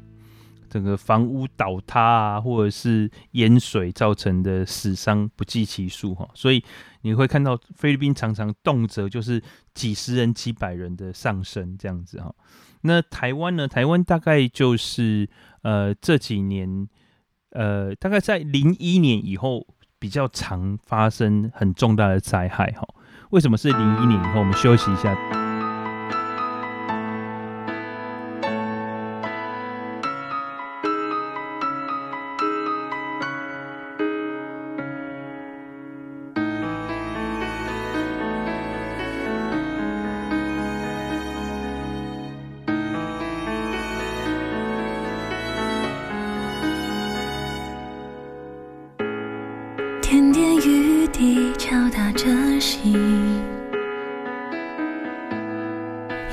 [0.72, 6.64] 整个房屋倒塌啊，或者是淹水造成的死伤不计其数哈，所以
[7.02, 9.42] 你会看到菲律宾常常动辄就是
[9.74, 12.34] 几十人、几百人的上升这样子哈。
[12.80, 13.68] 那台湾呢？
[13.68, 15.28] 台湾大概就是
[15.60, 16.88] 呃这几年
[17.50, 19.66] 呃大概在零一年以后
[19.98, 22.88] 比较常发生很重大的灾害哈。
[23.28, 24.40] 为什么是零一年以后？
[24.40, 25.41] 我们休息一下。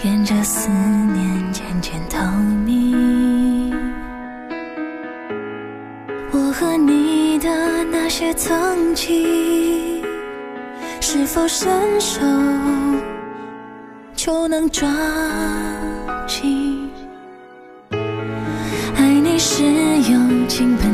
[0.03, 2.17] 沿着思念渐渐透
[2.65, 3.71] 明，
[6.31, 10.03] 我和你的那些曾经，
[10.99, 11.69] 是否伸
[12.01, 12.21] 手
[14.15, 14.89] 就能抓
[16.25, 16.89] 紧？
[18.95, 19.63] 爱你是
[20.11, 20.88] 用倾盆。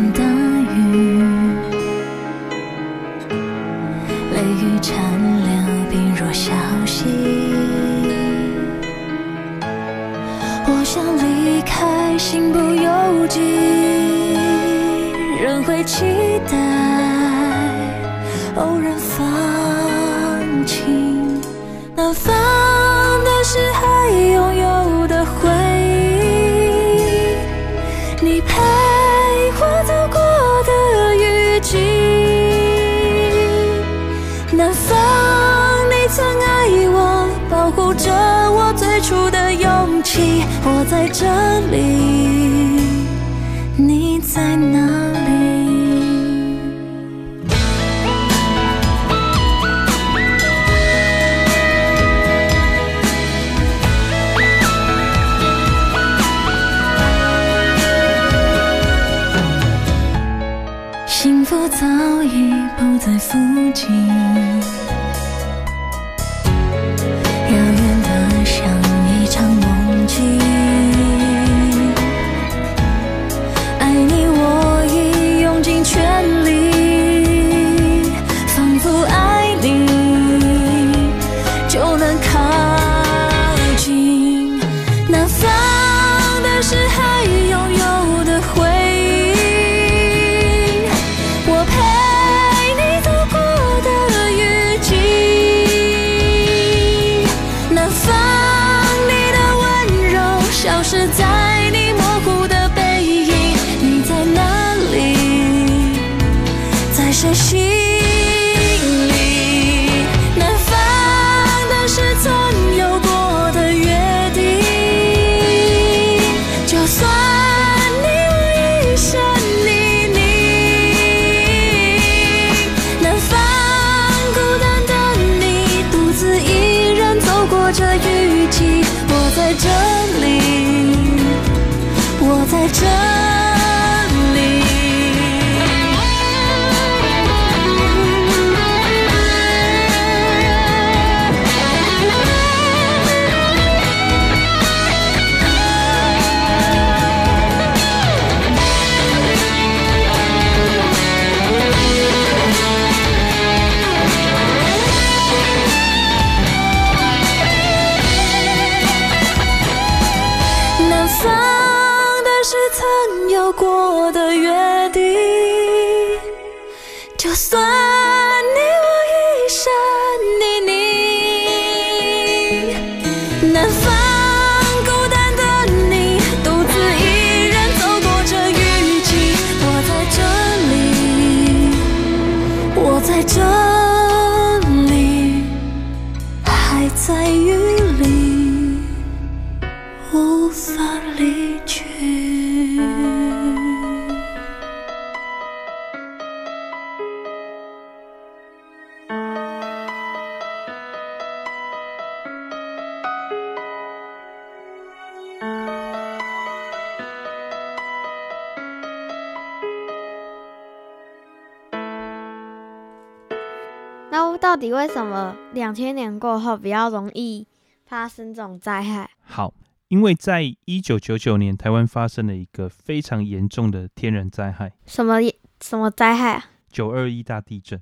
[214.18, 217.46] 那到底为什么两千年过后比较容易
[217.86, 219.10] 发生这种灾害？
[219.22, 219.54] 好，
[219.90, 224.72] 因为在一九九九年，台湾发生了一个非常严重的天然灾害。
[224.86, 225.18] 什么
[225.60, 226.46] 什么灾害啊？
[226.72, 227.82] 九二一大地震。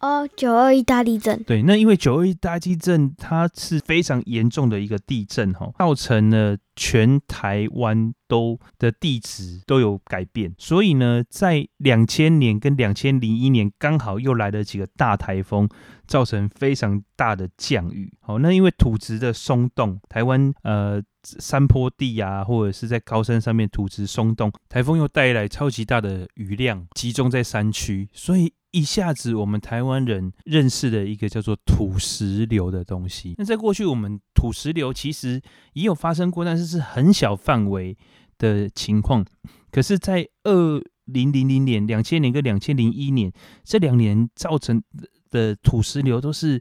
[0.00, 1.42] 哦，九二一大地震。
[1.44, 15.68] 对，那因为九二一大地震，它是非常严重的一个地震，哈，造成了全台湾都的地址都有改变，所以呢，在两千年跟两千零一年刚好又来了几个大台风，
[16.06, 18.10] 造成非常大的降雨。
[18.20, 28.54] 好，那因为土质的松动，台湾呃山坡地啊，或者是在高山上面土质松动，台风又带来超级大的雨量，集中在山区，所以。
[28.72, 33.34] 一下子，我们台湾人认识了一个叫做土石流的东西。
[33.36, 35.42] 那在过去，我们土石流其实
[35.80, 37.96] 也有发生过，但是是很小范围
[38.38, 39.24] 的情况。
[39.70, 43.32] 可是，在二零零零年、两千年跟两千零一年
[43.64, 44.82] 这两年造成
[45.30, 46.60] 的土石流都是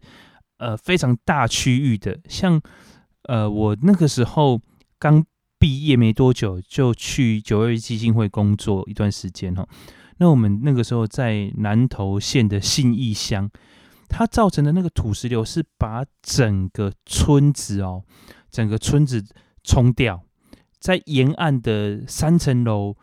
[0.57, 2.19] 呃非常大区域的。
[2.27, 2.61] 像
[3.23, 4.59] 呃，我那个时候
[4.97, 5.23] 刚
[5.59, 9.67] 毕业没多久，就去九二一基金会工作一段时间哈。
[10.17, 13.49] 那我们那个时候在南投县的信义乡，
[14.07, 18.03] 它造成的那个土石流是把整个村子哦，
[18.49, 19.23] 整个村子
[19.63, 20.23] 冲掉，
[20.79, 22.95] 在沿岸的三层楼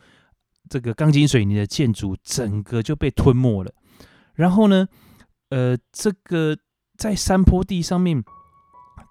[0.68, 3.72] 这个钢筋水泥的建筑，整个就被吞没了。
[4.34, 4.86] 然后呢，
[5.51, 6.57] 呃，这个
[6.99, 8.22] 在山坡地上面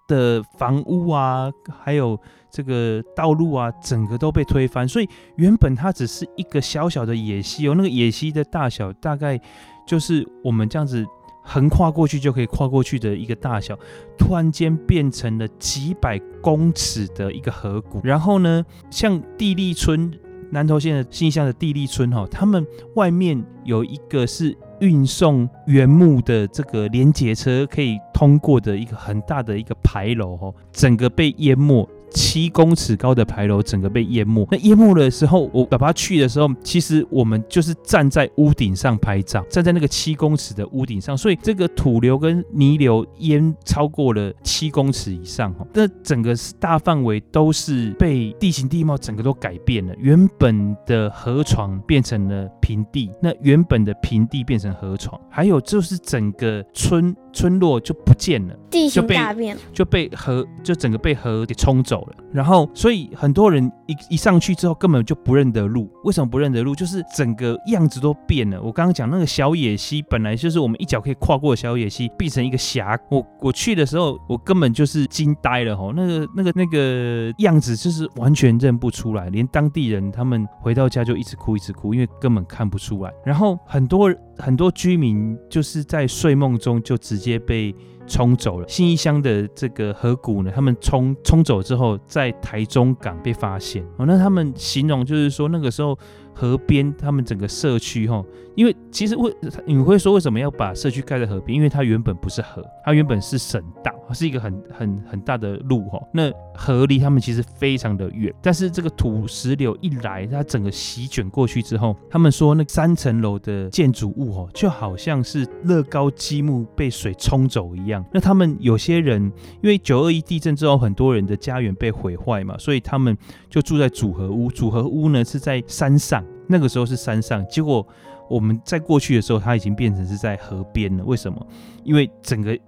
[0.06, 1.50] 的房屋啊，
[1.82, 2.20] 还有
[2.50, 4.86] 这个道路啊，整个都被推翻。
[4.86, 9.40] 所以原本它只是一个小小的野溪哦，那个野溪的大小大概
[9.86, 11.04] 就是我们这样子
[11.46, 13.78] 横跨过去就可以跨过去的一个大小，
[14.18, 18.00] 突然间变成了几百公尺的一个河谷。
[18.04, 20.12] 然后呢，像地利村
[20.50, 22.66] 南投县的信义乡的地利村哈，他们
[22.96, 24.56] 外面有一个是。
[24.80, 31.88] 运送原木的这个连结车可以通过的一个很大的一个牌楼哦，整个被淹没。
[32.16, 34.48] 七公尺高的牌楼整个被淹没。
[34.50, 45.66] 那淹没的时候，我爸爸去的时候，其实我们就是站在屋顶上拍照，站在那个七公尺的屋顶上，所以这个土流跟泥流淹超过了七公尺以上哈。
[45.74, 62.14] 那整个大范围都是被地形地貌整个都改变了，原本的河床变成了平地，那原本的平地变成河床，还有就是整个村村落就不见了，地形大变，就被河就整个被河给冲走了。
[62.32, 65.90] 然后，所以很多人一一上去之后根本就不认得路。
[66.04, 66.74] 为什么不认得路？
[66.74, 68.60] 就是整个样子都变了。
[68.62, 72.98] 我刚刚讲那个小野溪，本来就是我们一脚可以跨过的小野溪，变成一个峡。
[73.10, 83.12] 我我去的时候，我根本就是惊呆了吼，那个那个那个样子就是完全认不出来，连当地人他们回到家就一直哭一直哭，因为根本看不出来。
[83.24, 87.74] 然后很多很多居民就是在睡梦中就直接被。
[88.08, 94.06] 冲走了新义乡的这个河谷呢，他们冲冲走之后，在台中港被发现哦。
[94.06, 95.98] 那他们形容就是说，那个时候
[96.38, 98.22] 河边，他们整个社区哈，
[98.54, 99.34] 因为其实为
[99.64, 101.56] 你会说为什么要把社区盖在河边？
[101.56, 105.98] 因为它原本不是河，它原本是省道，是一个很很很大的路哈。
[106.12, 118.04] 那河离他们其实非常的远，但是这个土石流一来，它整个席卷过去之后，他们说那三层楼的建筑物哦，就好像是乐高积木被水冲走一样。
[118.12, 119.22] 那他们有些人
[119.62, 123.16] 因为九二一地震之后，很多人的家园被毁坏嘛，所以他们
[123.48, 124.50] 就住在组合屋。
[124.50, 127.86] 组合屋呢是在山上，那个时候是山上，结果
[128.28, 131.04] 我们在过去的时候，它已经变成是在河边了。
[131.04, 131.46] 为什么？
[131.84, 132.58] 因为整个。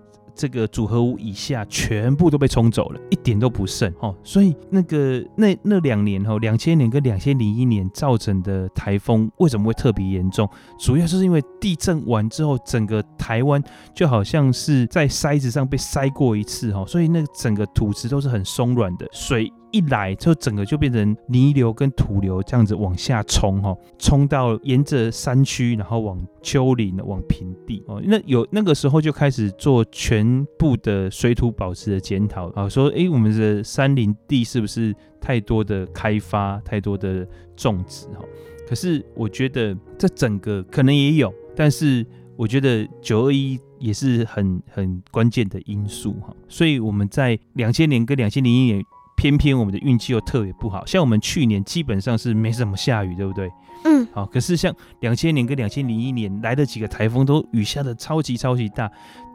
[0.40, 4.14] 这个组合屋以下全部都被冲走了，一点都不剩哦。
[4.22, 10.48] 所以那个那那两年哈，两千年跟两千零一年造成的台风为什么会特别严重？
[10.78, 13.60] 主要就是因为地震完之后，整个台湾
[13.92, 28.00] 就好像是在筛子上被筛过一次哈，所以那个整个土质都是很松软的，水一来就整个就变成泥流跟土流这样子往下冲哈，冲到沿着山区，然后往丘陵、往平地哦。
[28.04, 38.24] 那有那个时候就开始做全部的水土保持的检讨啊，说哎，我们的山林地是不是太多的开发、太多的种植哈？
[38.68, 42.06] 可是我觉得这整个可能也有，但是
[42.36, 46.34] 我觉得九二一也是很很关键的因素哈。
[46.48, 48.84] 所以我们在两千年跟两千零一年。
[49.18, 53.50] 偏偏我们的运气又特别不好，像我们去年基本上是没怎么下雨，对不对？
[53.84, 58.88] 嗯，好，可是像两千年跟两千零一年来的几个台风，都雨下的超级超级大，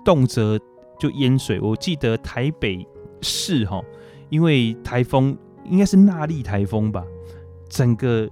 [0.05, 0.57] 动辄
[0.97, 1.59] 就淹水。
[1.59, 2.87] 我记得台北
[3.21, 3.81] 市哈，
[4.29, 7.03] 因为台风应该是纳莉台风吧，
[7.69, 8.29] 整个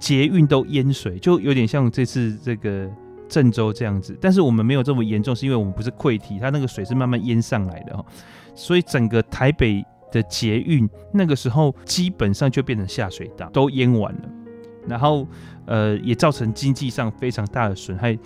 [0.00, 2.90] 捷运都淹水，就有点像这次这个
[3.28, 4.18] 郑州这样子。
[4.20, 8.04] 但是我们没有这么严重，是因为我们不是溃堤，它那个水是慢慢淹上来的哈，
[8.56, 9.84] 所以整个台北。
[10.10, 14.28] 的捷运那个时候基本上就变成下水道，都淹完了，
[14.86, 15.26] 然后
[15.66, 18.18] 呃也造成经济上非常大的损害。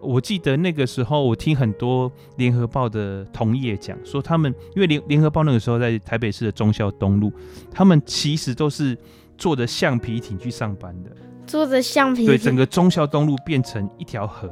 [0.00, 7.32] 我记得那个时候我听很多联合报的同业讲说，他们因为联联合报那个时候在台北市的中孝东路，
[7.70, 8.98] 他们其实都是
[9.38, 11.10] 坐着橡皮艇去上班的，
[11.46, 14.50] 坐着橡皮艇，对，整个中孝东路变成一条河。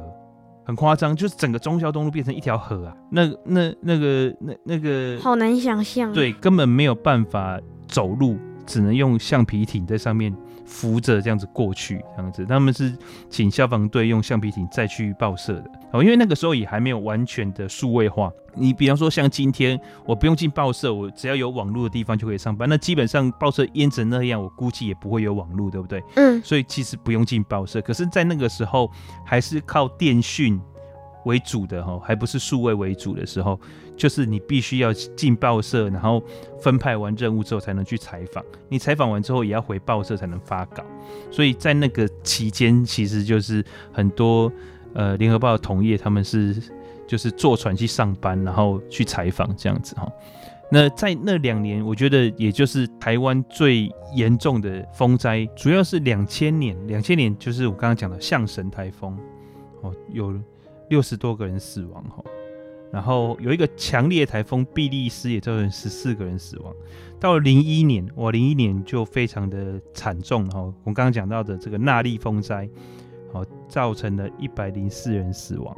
[0.63, 2.95] 很夸张，就是整个中消东路变成一条河啊！
[3.11, 6.13] 那那那个那那个，好难想象。
[6.13, 10.35] 对，根本没有办法走路，只能用橡皮艇在上面。
[10.71, 12.97] 扶着这样子过去，这样子，他们是
[13.29, 18.31] 请消防队用橡皮艇再去报社的哦，因为那个时候也还没有完全的数位化。
[18.55, 22.69] 你比方说像今天，我不用进报社，我只要有网络的地方就可以上班。
[22.69, 26.01] 那基本上报社淹成那样，我估计也不会有网络，对不对？
[26.15, 26.41] 嗯。
[26.41, 28.89] 所以其实不用进报社，可是，在那个时候
[29.25, 30.59] 还是靠电讯
[31.25, 33.59] 为主的哈，还不是数位为主的时候。
[33.95, 36.23] 就是你必须要进报社，然后
[36.59, 38.43] 分派完任务之后才能去采访。
[38.69, 40.83] 你采访完之后也要回报社才能发稿。
[41.29, 44.51] 所以在那个期间，其实就是很多
[44.93, 46.55] 呃联合报的同业他们是
[47.07, 50.11] 就是坐船去上班，然后去采访这样子哈。
[50.73, 56.75] 那在那两年，我觉得也就是台湾最严重的风灾，主要是两千年。
[56.87, 59.17] 两千年就是我刚刚讲的象神台风
[59.81, 60.33] 哦，有
[60.87, 62.23] 六十多个人死亡哈。
[62.91, 66.73] 然后有一个强烈台风碧利斯，也造成十四个人死亡。
[67.19, 70.59] 到了零一年，哇，零一年就非常的惨重哈。
[70.83, 72.69] 我刚刚讲到的这个纳莉风灾，
[73.31, 75.75] 好，造成了一百零四人死亡。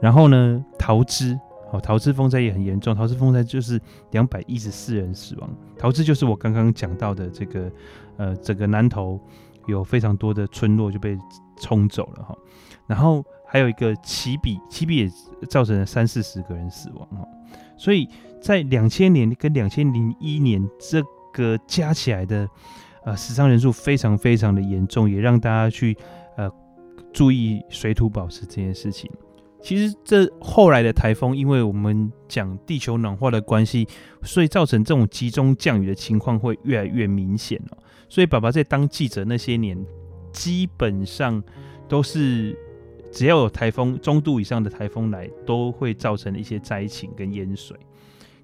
[0.00, 1.38] 然后呢，桃芝，
[1.70, 3.78] 好，桃芝风灾也很严重，桃芝风灾就是
[4.12, 5.50] 两百一十四人死亡。
[5.76, 7.70] 桃芝就是我刚刚讲到的这个，
[8.16, 9.20] 呃，整个南投
[9.66, 11.18] 有非常多的村落就被
[11.60, 12.34] 冲走了哈。
[12.86, 13.22] 然后。
[13.52, 15.10] 还有一个起比，起比也
[15.48, 17.26] 造成了三四十个人死亡哦，
[17.76, 18.08] 所以
[18.40, 22.48] 在两千年跟两千零一年这个加起来的
[23.04, 25.96] 呃死伤人数非常非常的严重，也让大家去
[26.36, 26.48] 呃
[27.12, 29.10] 注意水土保持这件事情。
[29.60, 33.84] 其实这后来的台风，因为我们讲地球暖化的关系，
[34.22, 37.78] 所以造成这种集中降雨的情况会越来越明显哦。
[38.08, 39.76] 所以爸爸在当记者那些年，
[40.32, 41.42] 基本上
[41.88, 42.56] 都是。
[43.10, 47.76] 只要有台风中度以上的台风来，都会造成一些灾情跟淹水。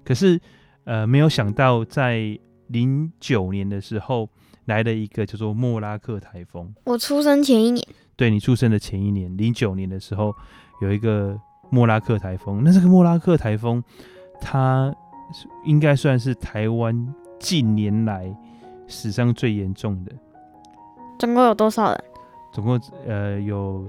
[0.03, 0.39] 可是，
[0.83, 2.37] 呃，没有想到在
[2.67, 4.29] 零九年的时候
[4.65, 6.73] 来了一个叫做莫拉克台风。
[6.85, 10.33] 我出生前一年，对，你出生的前一年，零九年的时候
[10.81, 11.39] 有一个
[11.69, 12.61] 莫拉克台风。
[12.63, 13.83] 那这个莫拉克台风，
[14.39, 14.93] 它
[15.65, 18.33] 应该算是台湾近年来
[18.87, 20.11] 史上最严重的。
[21.19, 22.03] 总共有多少人？
[22.51, 23.87] 总共呃有。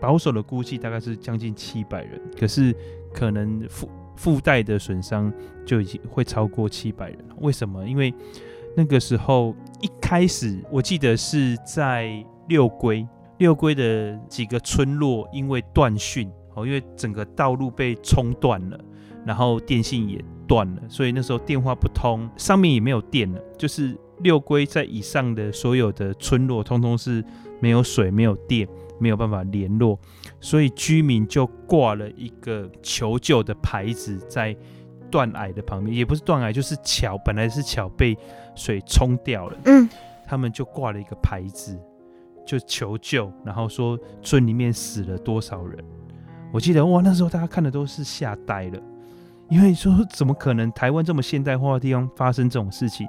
[0.00, 2.74] 保守的估计大概是将近七百人，可是
[3.12, 5.32] 可能附附带的损伤
[5.64, 7.18] 就已经会超过七百人。
[7.40, 7.86] 为什么？
[7.86, 8.12] 因为
[8.76, 13.06] 那个时候一开始，我记得是在六龟，
[13.38, 18.78] 六龟的几个村落因为断讯，哦，因为整个道路被冲断了，
[19.24, 23.40] 然后电信也断了，所以那时候电话不通，上面也没有电了。
[23.58, 27.24] 就是六龟在以上的所有的村落，通通是
[27.60, 28.68] 没有水、没有电。
[29.00, 29.98] 没有办法联络，
[30.38, 34.54] 所以居民就挂了一个求救的牌子在
[35.10, 38.16] 断崖的旁边，也不是断崖，就是桥，本来是桥被
[38.54, 39.58] 水冲掉了。
[39.64, 39.88] 嗯，
[40.26, 41.76] 他们就挂了一个牌子，
[42.46, 45.84] 就求救，然后说村里面死了多少人。
[46.52, 48.80] 我记得哇，那时候大家看的都是吓呆了，
[49.50, 53.06] 因为说怎么可能台湾这么现代化的地方发生这种事情？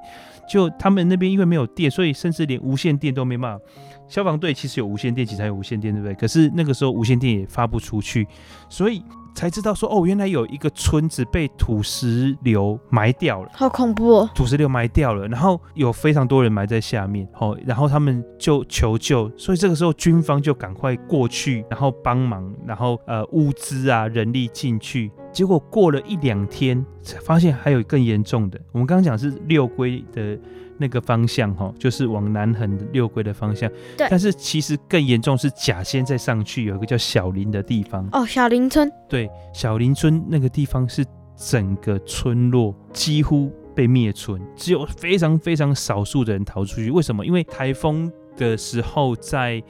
[0.49, 3.63] 就他们那边因为没有电，所以甚至连无线电都没办法。
[4.07, 6.13] 消防队其实有无线电，其实还有无线电，对不对？
[6.15, 8.27] 可是那个时候无线电也发不出去，
[8.67, 9.01] 所以
[9.33, 14.29] 才知道说，哦，原来有一个村子被土石流埋掉了，好恐怖哦！
[14.35, 28.59] 土石流埋掉了，然后有非常多人埋在下面，哦，然后他们就求救，所以这个时候军方就赶快过去，然后帮忙，然后呃物资啊人力进去，结果过了一两天，才发现还有更严重的。
[28.71, 30.37] 我们刚刚讲是六龟的。
[30.81, 33.71] 那个方向哈，就是往南横六龟的方向。
[33.95, 34.05] 对。
[34.09, 38.05] 但是其实更严重是甲仙再上去有一个叫小林的地方。
[38.11, 38.91] 哦，小林村。
[39.07, 41.05] 对，小林村那个地方是
[41.37, 46.91] 整个村落几乎被灭村，只有非常非常少数的人逃出去。
[46.91, 47.25] 为什么？
[47.25, 49.63] 因为台风的时候在。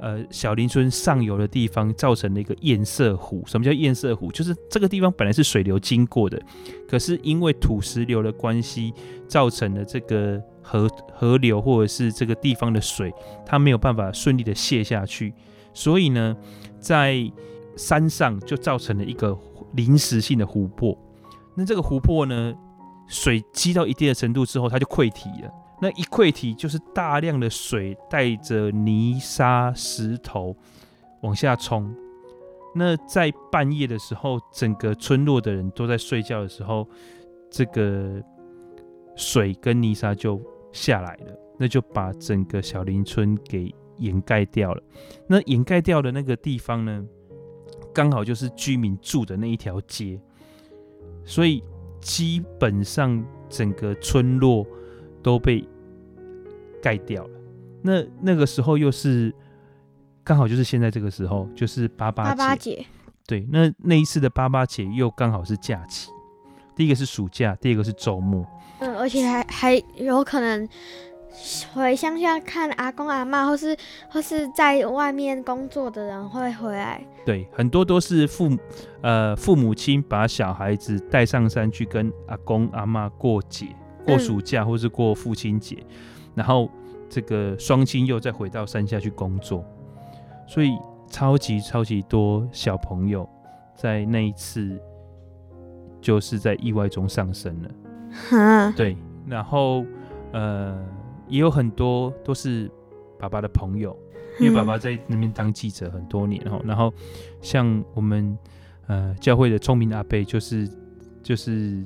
[0.00, 3.42] 呃，小林村上游的地方造成了一个堰塞湖。
[3.48, 4.30] 什么叫堰塞湖？
[4.30, 6.40] 就是这个地方本来是水流经过的，
[6.88, 8.94] 可是因为土石流的关系，
[9.26, 13.10] 造成了这个河河流或者是这个地方的水，
[13.46, 15.32] 它没有办法顺利的泄下去，
[15.72, 16.36] 所以呢，
[16.78, 17.18] 在
[17.74, 19.34] 山上就造成了一个
[19.72, 20.96] 临时性的湖泊。
[21.54, 22.54] 那这个湖泊呢，
[23.06, 25.50] 水积到一定的程度之后，它就溃堤了。
[25.80, 30.54] 那一溃堤就是大量的水带着泥沙石头
[31.22, 31.94] 往下冲。
[32.74, 36.86] 那在半夜的时候，整个村落的人都在睡觉的时候，
[37.50, 38.22] 这个
[39.16, 40.40] 水跟泥沙就
[40.72, 44.82] 下来了，那就把整个小林村给掩盖掉了。
[45.26, 47.04] 那掩盖掉的那个地方呢，
[47.92, 50.20] 刚好就是居民住的那一条街，
[51.24, 51.62] 所以
[52.00, 54.66] 基本上整个村落。
[55.20, 55.62] 都被
[56.80, 57.40] 盖掉了。
[57.82, 59.34] 那那个时候又是
[60.22, 62.22] 刚好就是现在这个时候，就是八八。
[62.22, 62.86] 八八节。
[63.26, 66.08] 对，那那一次的八八节又刚好是假期。
[66.78, 68.46] 第一个是暑假，第二个是周末。
[68.78, 70.66] 嗯，而且还还有可能
[71.74, 73.76] 回乡下看阿公阿妈，或是
[74.08, 77.04] 或是在外面工作的人会回来。
[77.26, 78.56] 对，很多都是父
[79.02, 83.66] 呃父母亲把小孩子带上山去跟阿公阿妈过节。
[84.06, 85.76] 过暑假或是过父亲节，
[86.34, 86.70] 然后
[87.10, 89.62] 这个双亲又再回到山下去工作，
[90.46, 90.78] 所以
[91.10, 93.28] 超级超级多小朋友
[93.76, 94.80] 在那一次
[96.00, 97.70] 就是在意外中丧生了。
[98.30, 98.96] 哈，对，
[99.26, 99.84] 然后
[100.32, 100.78] 呃
[101.28, 102.70] 也有很多都是
[103.18, 103.96] 爸爸的朋友，
[104.40, 106.92] 因为爸爸在那边当记者很多年哦，然后
[107.40, 108.36] 像我们
[108.86, 110.68] 呃教会的聪明阿贝就是
[111.22, 111.84] 就是。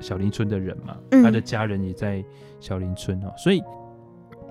[0.00, 2.22] 小林村的人嘛，他的家人也在
[2.60, 3.62] 小林村哦，所以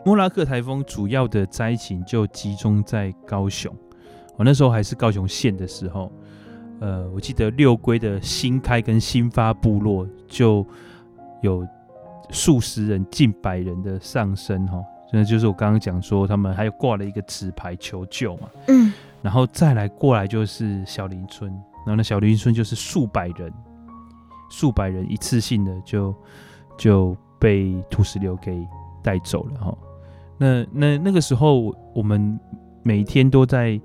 [0.03, 3.71] 莫拉克台风主要的灾情就集中在高雄。
[4.35, 6.11] 我那时候还是高雄县的时候，
[6.83, 10.65] 呃，我记得六龟的新开跟新发部落就
[11.41, 11.65] 有
[12.29, 23.51] 数十人、近百人的上升哈，那就是我刚刚讲说他们还有挂了一个纸牌求救嘛，嗯，然后再来过来就是小林村，然后那小林村就是数百人。
[24.49, 26.13] 数百人一次性的就
[26.77, 28.67] 就被土石流给
[29.01, 29.75] 带走了哈。
[30.37, 32.39] 那那那个时候，我们
[32.83, 33.81] 每天都在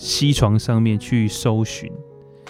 [0.00, 1.92] 溪床上面去搜寻，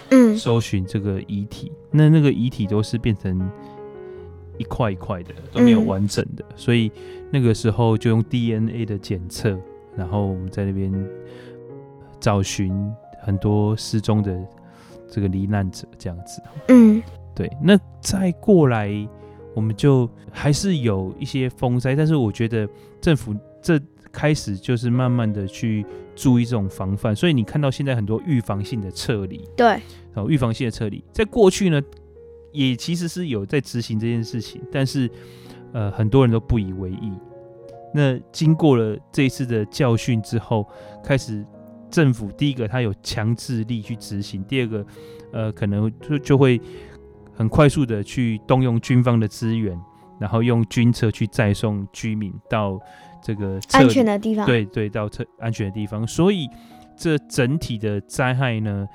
[0.09, 1.69] 嗯，搜寻这个遗体。
[1.91, 3.51] 那那个遗体都是变成
[4.57, 6.45] 一块一块的，都没有完整的。
[6.49, 6.89] 嗯，所以
[7.29, 9.59] 那个时候就用 DNA 的检测，
[9.97, 10.91] 然后我们在那边
[12.21, 12.73] 找寻
[13.21, 14.41] 很多失踪的。
[15.13, 17.03] 这个罹难者这样子，嗯，
[17.35, 17.51] 对。
[17.61, 18.89] 那再过来，
[19.53, 22.65] 我们就还是有一些风灾，但是我觉得
[23.01, 23.77] 政府这
[24.11, 25.85] 开始就是慢慢的去
[26.15, 29.79] 注意这种防范，所以你看到现在很多预防性的撤离，对，
[30.13, 31.81] 哦，预防性的撤离，在过去呢，
[32.51, 35.09] 也其实是有在执行这件事情，但是
[35.73, 37.11] 呃，很多人都不以为意。
[37.93, 40.67] 那经过了这一次的教训之后，
[41.03, 41.45] 开始。
[41.89, 44.85] 政府第一个，他有强制力去执行；第二个，
[45.33, 46.57] 呃，可能就就会
[47.33, 49.77] 很快速的去动用军方的资源，
[50.17, 52.79] 然后用军车去载送居民到
[53.21, 54.45] 这个安全的地方。
[54.45, 56.05] 对对，到车安全的地方。
[56.07, 56.47] 所以
[56.95, 58.87] 这整体的灾害呢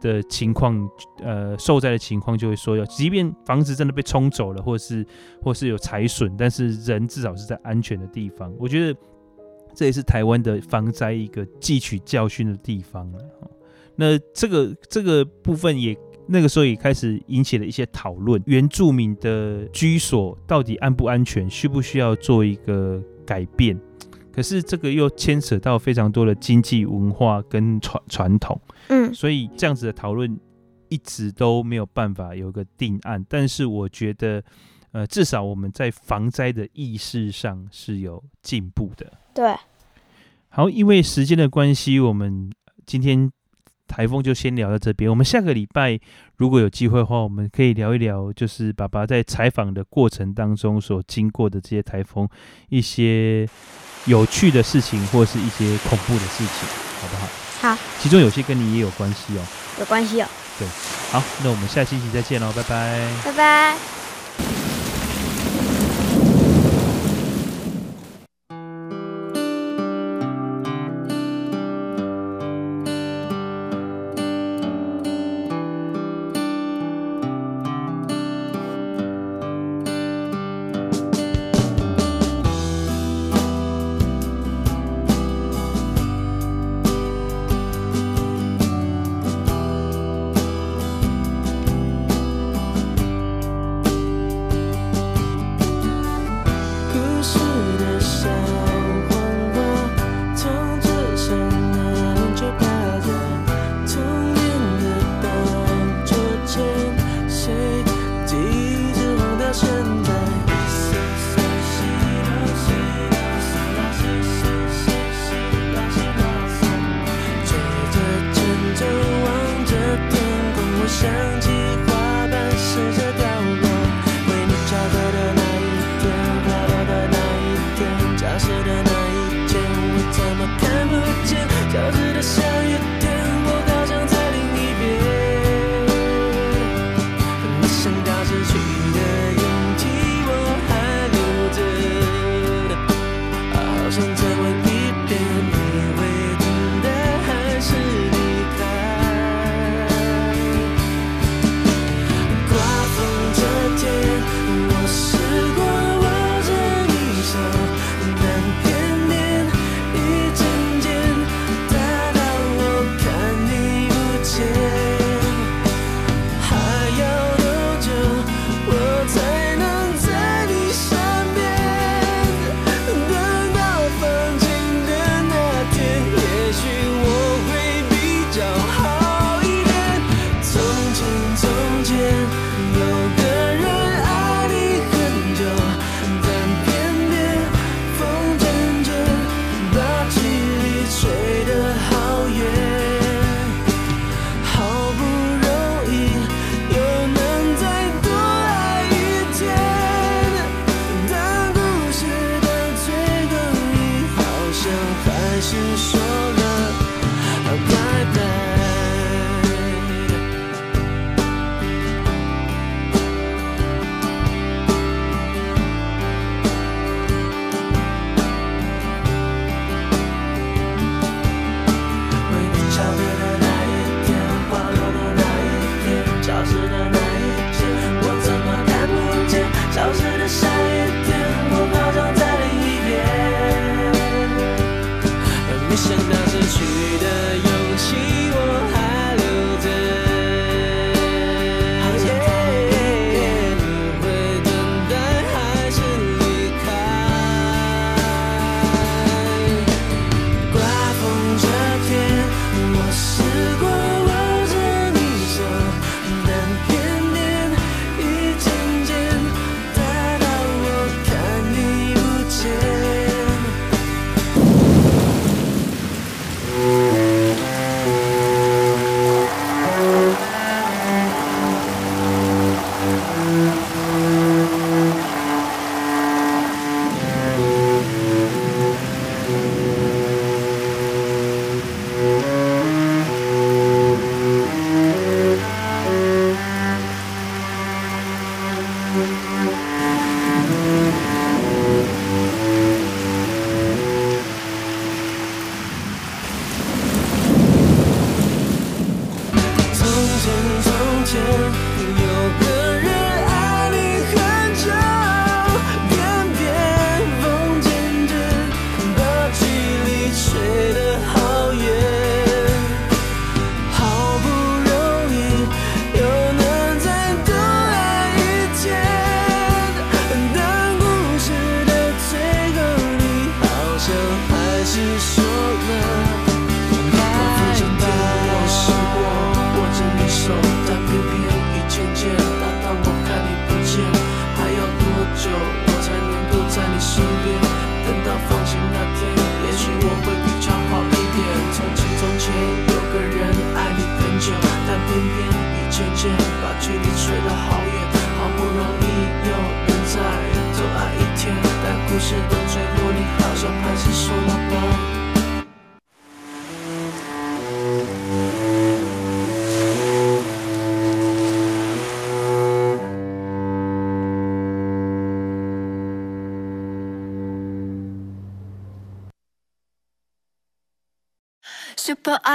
[0.00, 0.88] 的情况，
[1.22, 5.06] 呃，受灾的情况就会说，要即便房子真的被冲走了，或是
[5.42, 8.52] 或是有财损，但是人至少是在安全的地方。
[8.58, 8.98] 我觉得。
[9.72, 13.18] 这也是台湾的防灾一个汲取教训的地方了。
[13.94, 23.00] 那这个这个部分也那个时候也开始引起了一些讨论：原住民的居所到底安不安全，需不需要做一个
[23.30, 23.78] 改变？
[24.32, 30.36] 可是这个又牵扯到非常多的经济文化跟传传统，嗯，所以这样子的讨论
[30.88, 33.24] 一直都没有办法有个定案。
[33.28, 34.42] 但是我觉得，
[34.90, 39.12] 呃，至少我们在防灾的意识上是有进步的。
[39.32, 39.54] 对，
[40.48, 42.50] 好，因为时间的关系，我们
[42.84, 43.30] 今天
[43.90, 45.10] 台风就先聊到这边。
[45.10, 45.98] 我们下个礼拜
[46.36, 52.28] 如果有机会的话，我们可以聊一聊，就是爸爸在采访的过程当中所经过的这些台风，
[52.68, 53.48] 一些
[54.06, 56.68] 有趣的事情，或是一些恐怖的事情，
[57.00, 57.74] 好不好？
[57.74, 59.42] 好，其中有些跟你也有关系哦。
[59.80, 60.28] 有关系哦。
[60.56, 60.68] 对，
[61.10, 63.10] 好，那我们下星期再见喽，拜拜。
[63.24, 63.99] 拜拜。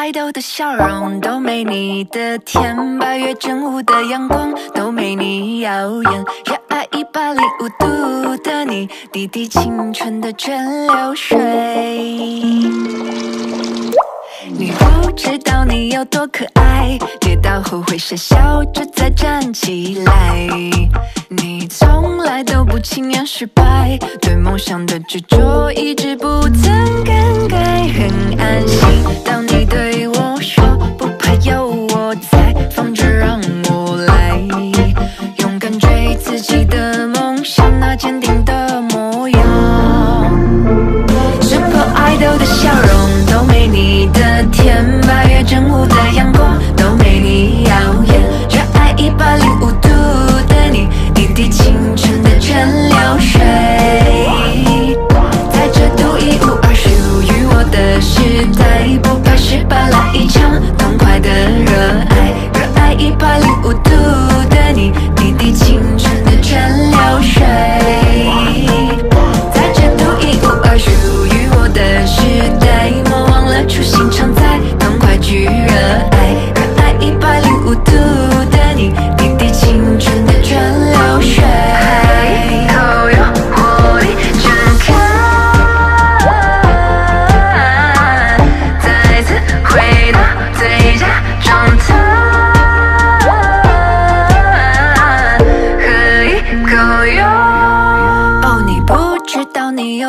[0.05, 5.71] 街头的笑容都没你的甜，八月正午的阳光都没你耀
[6.03, 12.94] 眼，热爱一百零五度的你，滴滴清纯的蒸馏水。
[14.57, 20.47] 你不知道你有多可爱，跌倒后会傻笑着再站起来。
[21.27, 28.79] 你从来都不轻言失败，对梦想的执着一直不曾更改，很安心。
[29.25, 30.63] 当你对我说
[30.97, 34.39] 不怕有我在，放着让我来，
[35.39, 38.44] 勇敢追自己的梦想，那坚定
[45.47, 45.94] 八月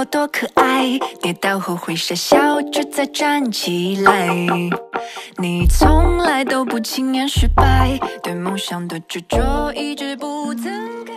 [0.07, 4.29] 多可爱，跌倒后会傻笑着再站起来。
[5.39, 11.13] 你从来都不轻言失败，对梦想的执着一直不曾更改。